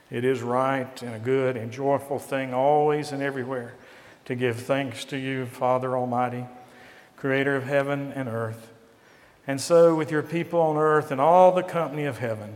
It 0.10 0.26
is 0.26 0.42
right 0.42 1.02
and 1.04 1.14
a 1.14 1.20
good 1.20 1.56
and 1.56 1.72
joyful 1.72 2.18
thing 2.18 2.52
always 2.52 3.12
and 3.12 3.22
everywhere 3.22 3.76
to 4.26 4.34
give 4.34 4.62
thanks 4.62 5.06
to 5.06 5.18
you, 5.18 5.46
Father 5.46 5.96
Almighty, 5.96 6.48
creator 7.16 7.56
of 7.56 7.66
heaven 7.66 8.12
and 8.14 8.28
earth. 8.28 8.72
And 9.46 9.62
so, 9.62 9.94
with 9.94 10.10
your 10.10 10.24
people 10.24 10.60
on 10.62 10.78
earth 10.78 11.12
and 11.12 11.22
all 11.22 11.52
the 11.52 11.62
company 11.62 12.06
of 12.06 12.18
heaven, 12.18 12.56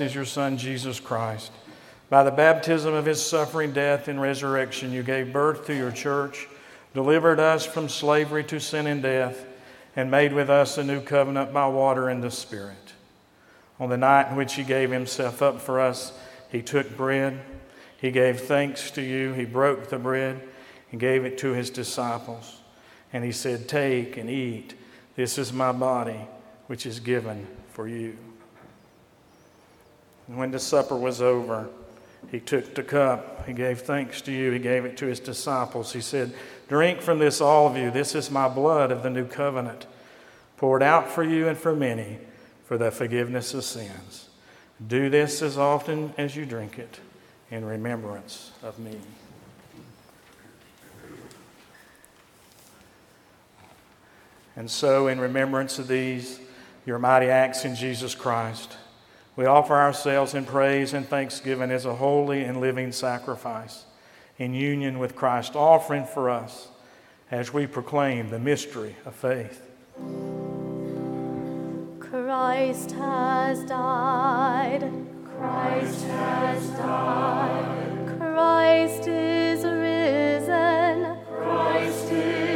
Is 0.00 0.14
your 0.14 0.24
Son, 0.24 0.56
Jesus 0.56 1.00
Christ. 1.00 1.52
By 2.08 2.22
the 2.22 2.30
baptism 2.30 2.94
of 2.94 3.06
his 3.06 3.24
suffering, 3.24 3.72
death, 3.72 4.08
and 4.08 4.20
resurrection, 4.20 4.92
you 4.92 5.02
gave 5.02 5.32
birth 5.32 5.66
to 5.66 5.74
your 5.74 5.90
church, 5.90 6.46
delivered 6.94 7.40
us 7.40 7.66
from 7.66 7.88
slavery 7.88 8.44
to 8.44 8.60
sin 8.60 8.86
and 8.86 9.02
death, 9.02 9.44
and 9.96 10.10
made 10.10 10.32
with 10.32 10.48
us 10.48 10.78
a 10.78 10.84
new 10.84 11.00
covenant 11.00 11.52
by 11.52 11.66
water 11.66 12.08
and 12.08 12.22
the 12.22 12.30
Spirit. 12.30 12.92
On 13.80 13.88
the 13.88 13.96
night 13.96 14.30
in 14.30 14.36
which 14.36 14.54
he 14.54 14.62
gave 14.62 14.90
himself 14.90 15.42
up 15.42 15.60
for 15.60 15.80
us, 15.80 16.12
he 16.50 16.62
took 16.62 16.96
bread. 16.96 17.40
He 17.98 18.10
gave 18.10 18.40
thanks 18.40 18.90
to 18.92 19.02
you. 19.02 19.32
He 19.32 19.44
broke 19.44 19.88
the 19.88 19.98
bread 19.98 20.40
and 20.90 21.00
gave 21.00 21.24
it 21.24 21.38
to 21.38 21.52
his 21.52 21.70
disciples. 21.70 22.60
And 23.12 23.24
he 23.24 23.32
said, 23.32 23.68
Take 23.68 24.16
and 24.16 24.30
eat. 24.30 24.74
This 25.16 25.38
is 25.38 25.52
my 25.52 25.72
body, 25.72 26.20
which 26.66 26.86
is 26.86 27.00
given 27.00 27.46
for 27.70 27.88
you. 27.88 28.16
And 30.28 30.36
when 30.36 30.50
the 30.50 30.58
supper 30.58 30.96
was 30.96 31.22
over, 31.22 31.68
he 32.30 32.40
took 32.40 32.74
the 32.74 32.82
cup. 32.82 33.46
He 33.46 33.52
gave 33.52 33.80
thanks 33.80 34.20
to 34.22 34.32
you. 34.32 34.50
He 34.50 34.58
gave 34.58 34.84
it 34.84 34.96
to 34.98 35.06
his 35.06 35.20
disciples. 35.20 35.92
He 35.92 36.00
said, 36.00 36.34
Drink 36.68 37.00
from 37.00 37.18
this, 37.18 37.40
all 37.40 37.68
of 37.68 37.76
you. 37.76 37.90
This 37.90 38.14
is 38.14 38.30
my 38.30 38.48
blood 38.48 38.90
of 38.90 39.02
the 39.02 39.10
new 39.10 39.26
covenant, 39.26 39.86
poured 40.56 40.82
out 40.82 41.08
for 41.08 41.22
you 41.22 41.46
and 41.46 41.56
for 41.56 41.74
many 41.74 42.18
for 42.64 42.76
the 42.76 42.90
forgiveness 42.90 43.54
of 43.54 43.62
sins. 43.62 44.28
Do 44.84 45.08
this 45.08 45.40
as 45.40 45.56
often 45.56 46.12
as 46.18 46.34
you 46.34 46.44
drink 46.44 46.78
it 46.78 46.98
in 47.50 47.64
remembrance 47.64 48.50
of 48.62 48.78
me. 48.78 48.98
And 54.56 54.70
so, 54.70 55.06
in 55.06 55.20
remembrance 55.20 55.78
of 55.78 55.86
these, 55.86 56.40
your 56.86 56.98
mighty 56.98 57.26
acts 57.26 57.64
in 57.64 57.74
Jesus 57.74 58.14
Christ, 58.14 58.76
we 59.36 59.44
offer 59.44 59.74
ourselves 59.74 60.34
in 60.34 60.46
praise 60.46 60.94
and 60.94 61.06
thanksgiving 61.06 61.70
as 61.70 61.84
a 61.84 61.94
holy 61.94 62.42
and 62.42 62.60
living 62.60 62.90
sacrifice 62.90 63.84
in 64.38 64.54
union 64.54 64.98
with 64.98 65.14
Christ, 65.14 65.54
offering 65.54 66.06
for 66.06 66.30
us 66.30 66.68
as 67.30 67.52
we 67.52 67.66
proclaim 67.66 68.30
the 68.30 68.38
mystery 68.38 68.96
of 69.04 69.14
faith. 69.14 69.62
Christ 72.00 72.92
has 72.92 73.64
died. 73.64 74.90
Christ 75.38 76.04
has 76.06 76.70
died. 76.70 78.16
Christ 78.18 79.06
is 79.06 79.64
risen. 79.64 81.18
Christ 81.28 82.10
is 82.10 82.55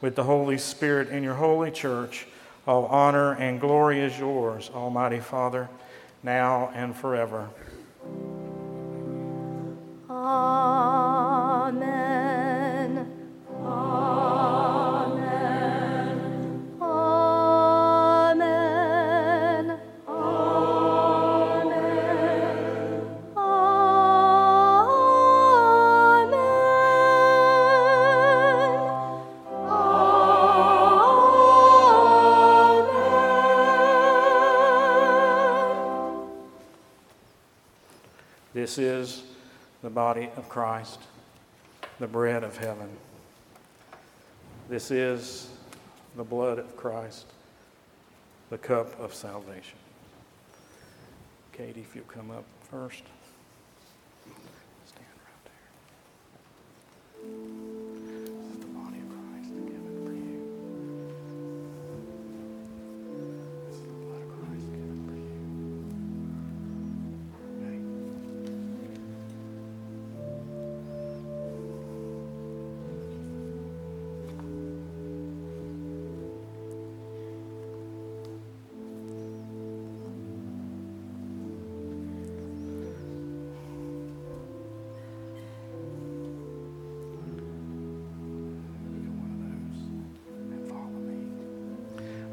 with 0.00 0.14
the 0.16 0.24
Holy 0.24 0.58
Spirit 0.58 1.08
in 1.08 1.22
your 1.22 1.34
holy 1.34 1.70
church, 1.70 2.26
all 2.66 2.86
honor 2.86 3.34
and 3.34 3.60
glory 3.60 4.00
is 4.00 4.18
yours, 4.18 4.70
Almighty 4.74 5.20
Father, 5.20 5.68
now 6.22 6.70
and 6.74 6.96
forever. 6.96 7.50
Amen. 10.10 11.80
Amen. 13.64 14.69
This 38.70 38.78
is 38.78 39.22
the 39.82 39.90
body 39.90 40.30
of 40.36 40.48
Christ, 40.48 41.00
the 41.98 42.06
bread 42.06 42.44
of 42.44 42.56
heaven. 42.56 42.88
This 44.68 44.92
is 44.92 45.50
the 46.14 46.22
blood 46.22 46.60
of 46.60 46.76
Christ, 46.76 47.26
the 48.48 48.58
cup 48.58 48.96
of 49.00 49.12
salvation. 49.12 49.76
Katie, 51.50 51.80
if 51.80 51.96
you'll 51.96 52.04
come 52.04 52.30
up 52.30 52.44
first. 52.70 53.02
Stand 54.86 55.08
right 55.24 55.50
there. 57.24 57.69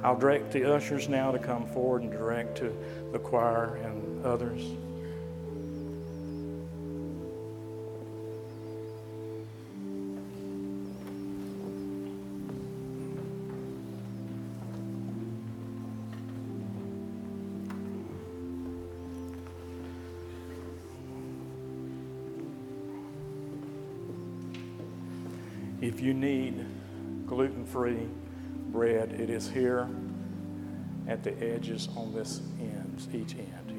I'll 0.07 0.15
direct 0.15 0.53
the 0.53 0.73
ushers 0.73 1.09
now 1.09 1.33
to 1.33 1.37
come 1.37 1.67
forward 1.67 2.01
and 2.01 2.09
direct 2.09 2.59
to 2.59 2.73
the 3.11 3.19
choir 3.19 3.75
and 3.75 4.25
others. 4.25 4.63
If 25.81 25.99
you 25.99 26.13
need 26.13 26.65
gluten 27.25 27.65
free 27.65 28.07
bread, 28.77 29.11
it 29.13 29.31
is 29.31 29.49
here 29.49 29.89
at 31.07 31.23
the 31.23 31.33
edges 31.43 31.89
on 31.97 32.13
this 32.13 32.41
end, 32.59 33.07
each 33.11 33.33
end 33.33 33.76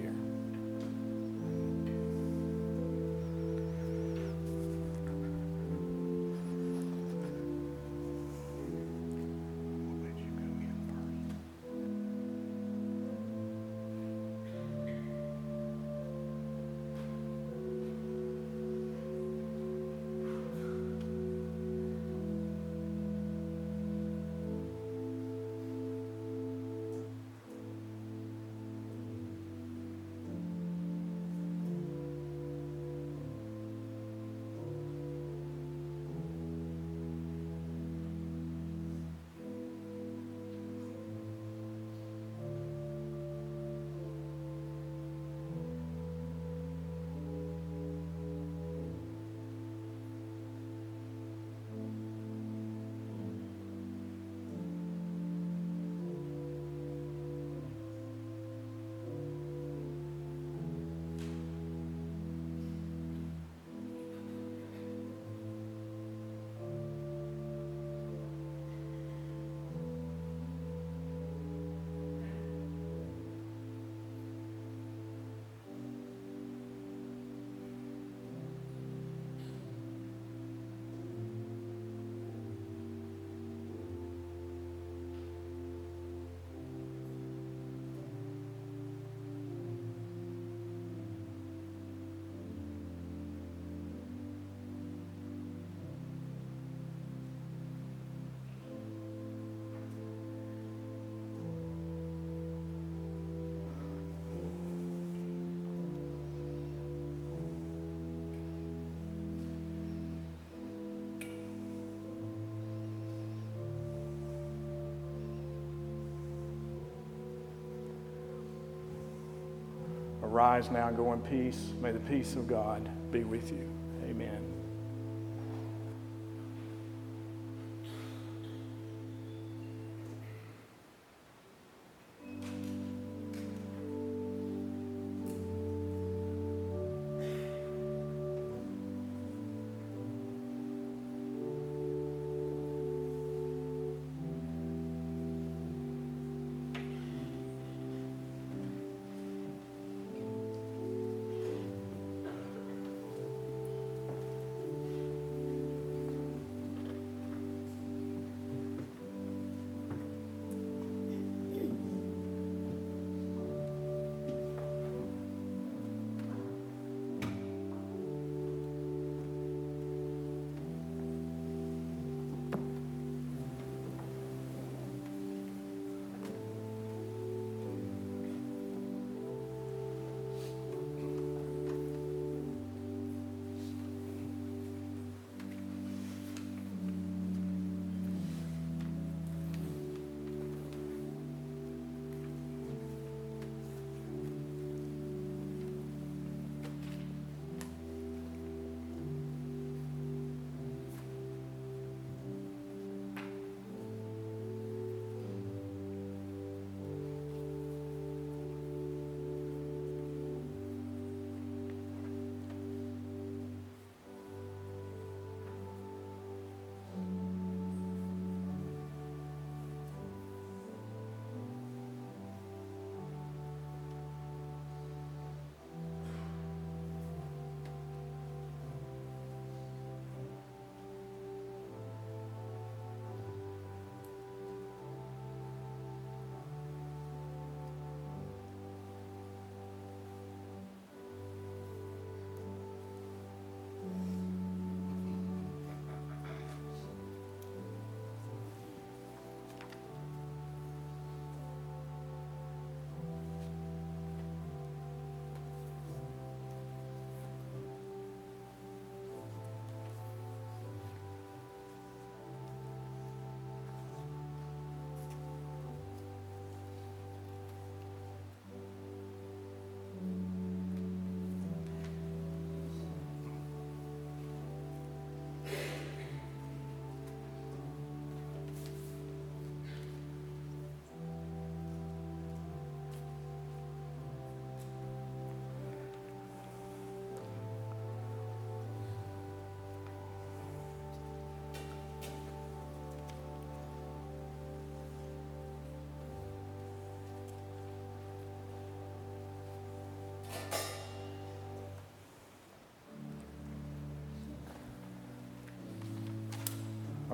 Arise 120.38 120.70
now, 120.70 120.88
go 120.92 121.12
in 121.14 121.20
peace. 121.20 121.72
May 121.82 121.90
the 121.90 121.98
peace 121.98 122.36
of 122.36 122.46
God 122.46 122.88
be 123.10 123.24
with 123.24 123.50
you. 123.50 123.77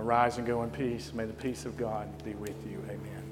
Arise 0.04 0.36
and 0.36 0.46
go 0.46 0.62
in 0.62 0.70
peace. 0.70 1.14
May 1.14 1.24
the 1.24 1.32
peace 1.32 1.64
of 1.64 1.78
God 1.78 2.06
be 2.24 2.34
with 2.34 2.54
you. 2.68 2.78
Amen. 2.90 3.23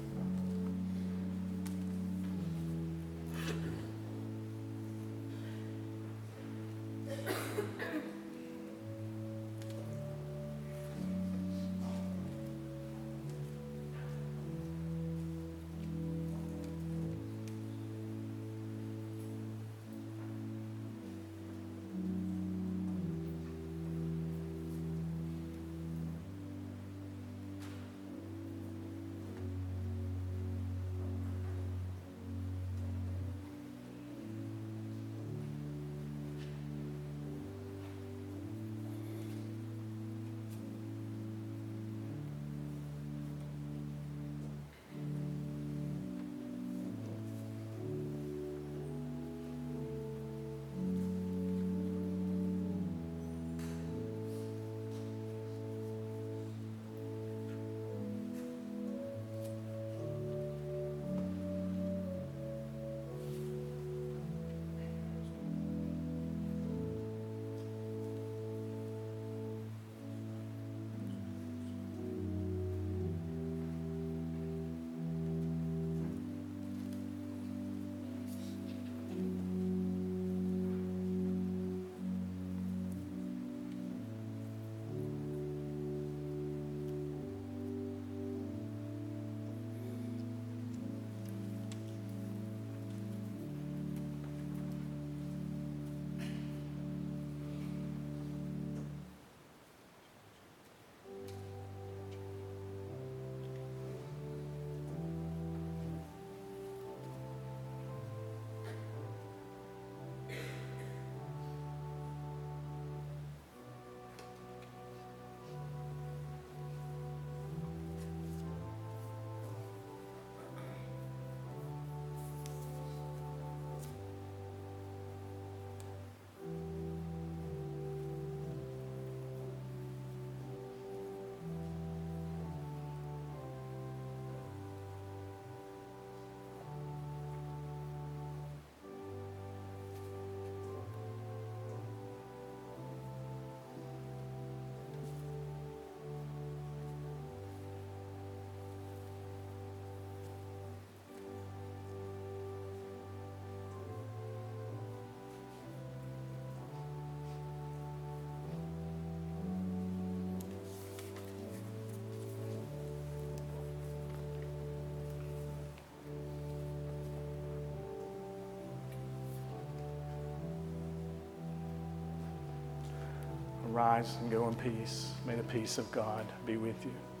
Rise 173.73 174.15
and 174.21 174.29
go 174.29 174.47
in 174.47 174.55
peace. 174.55 175.11
May 175.25 175.35
the 175.35 175.43
peace 175.43 175.77
of 175.77 175.91
God 175.91 176.25
be 176.45 176.57
with 176.57 176.75
you. 176.85 177.12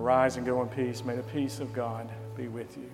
Arise 0.00 0.38
and 0.38 0.46
go 0.46 0.62
in 0.62 0.68
peace. 0.68 1.04
May 1.04 1.14
the 1.14 1.22
peace 1.24 1.60
of 1.60 1.74
God 1.74 2.08
be 2.34 2.48
with 2.48 2.74
you. 2.78 2.90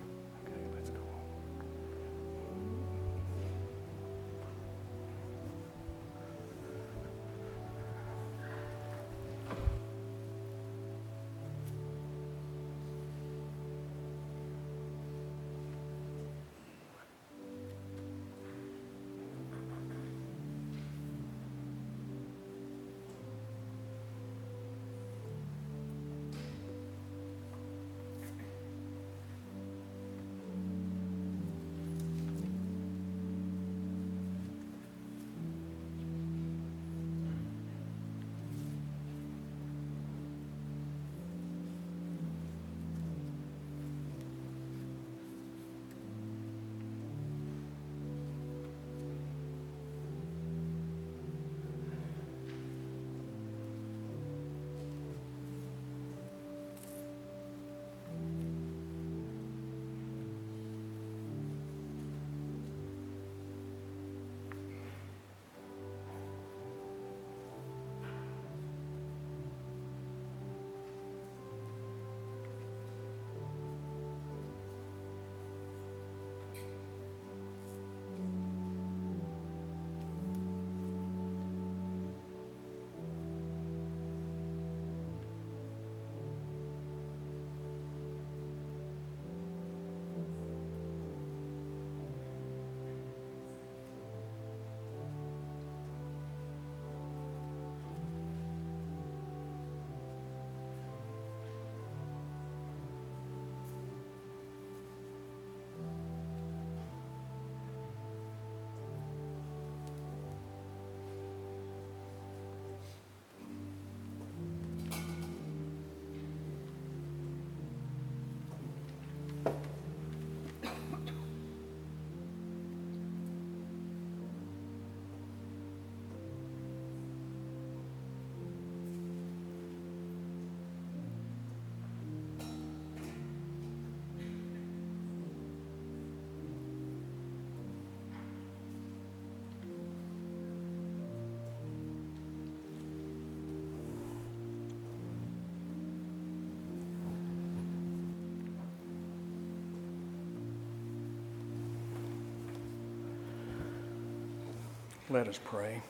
Let 155.09 155.29
us 155.29 155.39
pray. 155.43 155.81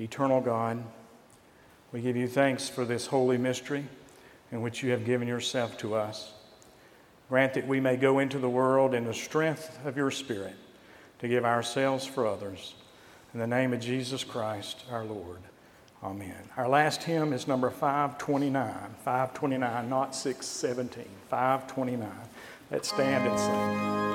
Eternal 0.00 0.40
God, 0.40 0.82
we 1.92 2.00
give 2.00 2.16
you 2.16 2.26
thanks 2.26 2.68
for 2.68 2.84
this 2.84 3.06
holy 3.06 3.38
mystery 3.38 3.84
in 4.50 4.60
which 4.60 4.82
you 4.82 4.90
have 4.90 5.04
given 5.04 5.28
yourself 5.28 5.78
to 5.78 5.94
us. 5.94 6.32
Grant 7.28 7.54
that 7.54 7.66
we 7.66 7.80
may 7.80 7.96
go 7.96 8.18
into 8.18 8.38
the 8.38 8.48
world 8.48 8.92
in 8.92 9.04
the 9.04 9.14
strength 9.14 9.78
of 9.84 9.96
your 9.96 10.10
Spirit 10.10 10.54
to 11.20 11.28
give 11.28 11.44
ourselves 11.44 12.04
for 12.04 12.26
others. 12.26 12.74
In 13.32 13.38
the 13.38 13.46
name 13.46 13.72
of 13.72 13.80
Jesus 13.80 14.24
Christ, 14.24 14.84
our 14.90 15.04
Lord. 15.04 15.40
Amen. 16.02 16.42
Our 16.56 16.68
last 16.68 17.04
hymn 17.04 17.32
is 17.32 17.46
number 17.46 17.70
529. 17.70 18.74
529, 19.04 19.88
not 19.88 20.14
617. 20.14 21.04
529. 21.28 22.10
Let's 22.70 22.88
stand 22.88 23.28
and 23.28 23.38
sing. 23.38 24.05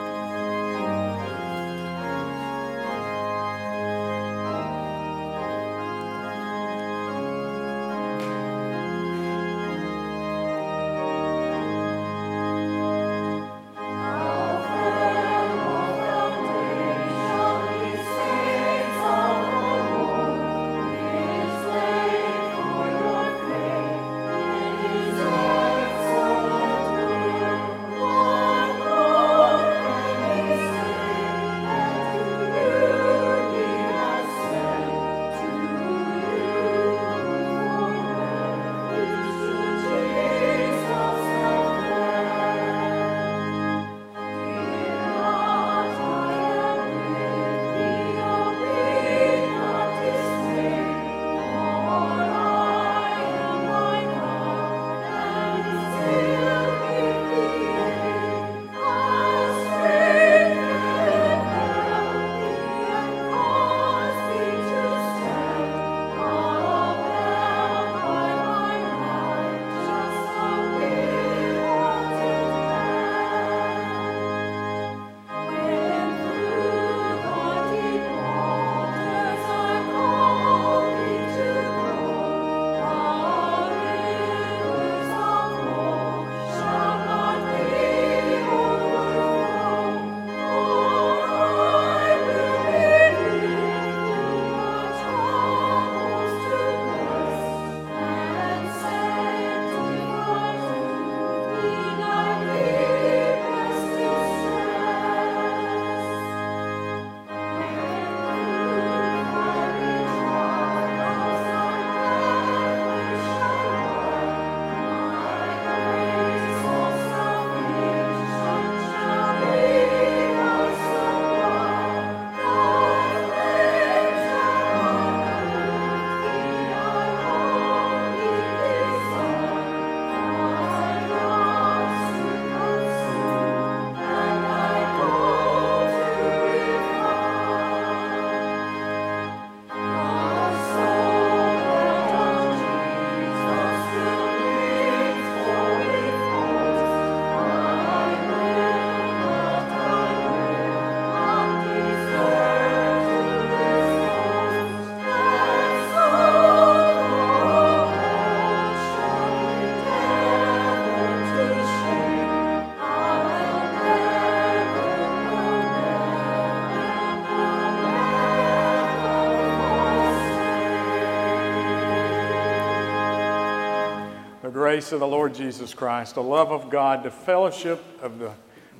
Grace 174.71 174.93
of 174.93 175.01
the 175.01 175.07
Lord 175.07 175.35
Jesus 175.35 175.73
Christ, 175.73 176.15
the 176.15 176.23
love 176.23 176.49
of 176.53 176.69
God, 176.69 177.03
the 177.03 177.11
fellowship 177.11 177.83
of 178.01 178.19
the 178.19 178.31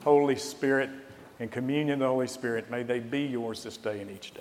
Holy 0.06 0.38
Spirit, 0.38 0.90
and 1.42 1.52
communion 1.52 1.96
of 1.96 2.00
the 2.00 2.08
Holy 2.08 2.28
Spirit, 2.28 2.72
may 2.72 2.82
they 2.82 3.00
be 3.00 3.24
yours 3.24 3.62
this 3.62 3.76
day 3.76 4.00
and 4.00 4.10
each 4.10 4.34
day. 4.34 4.41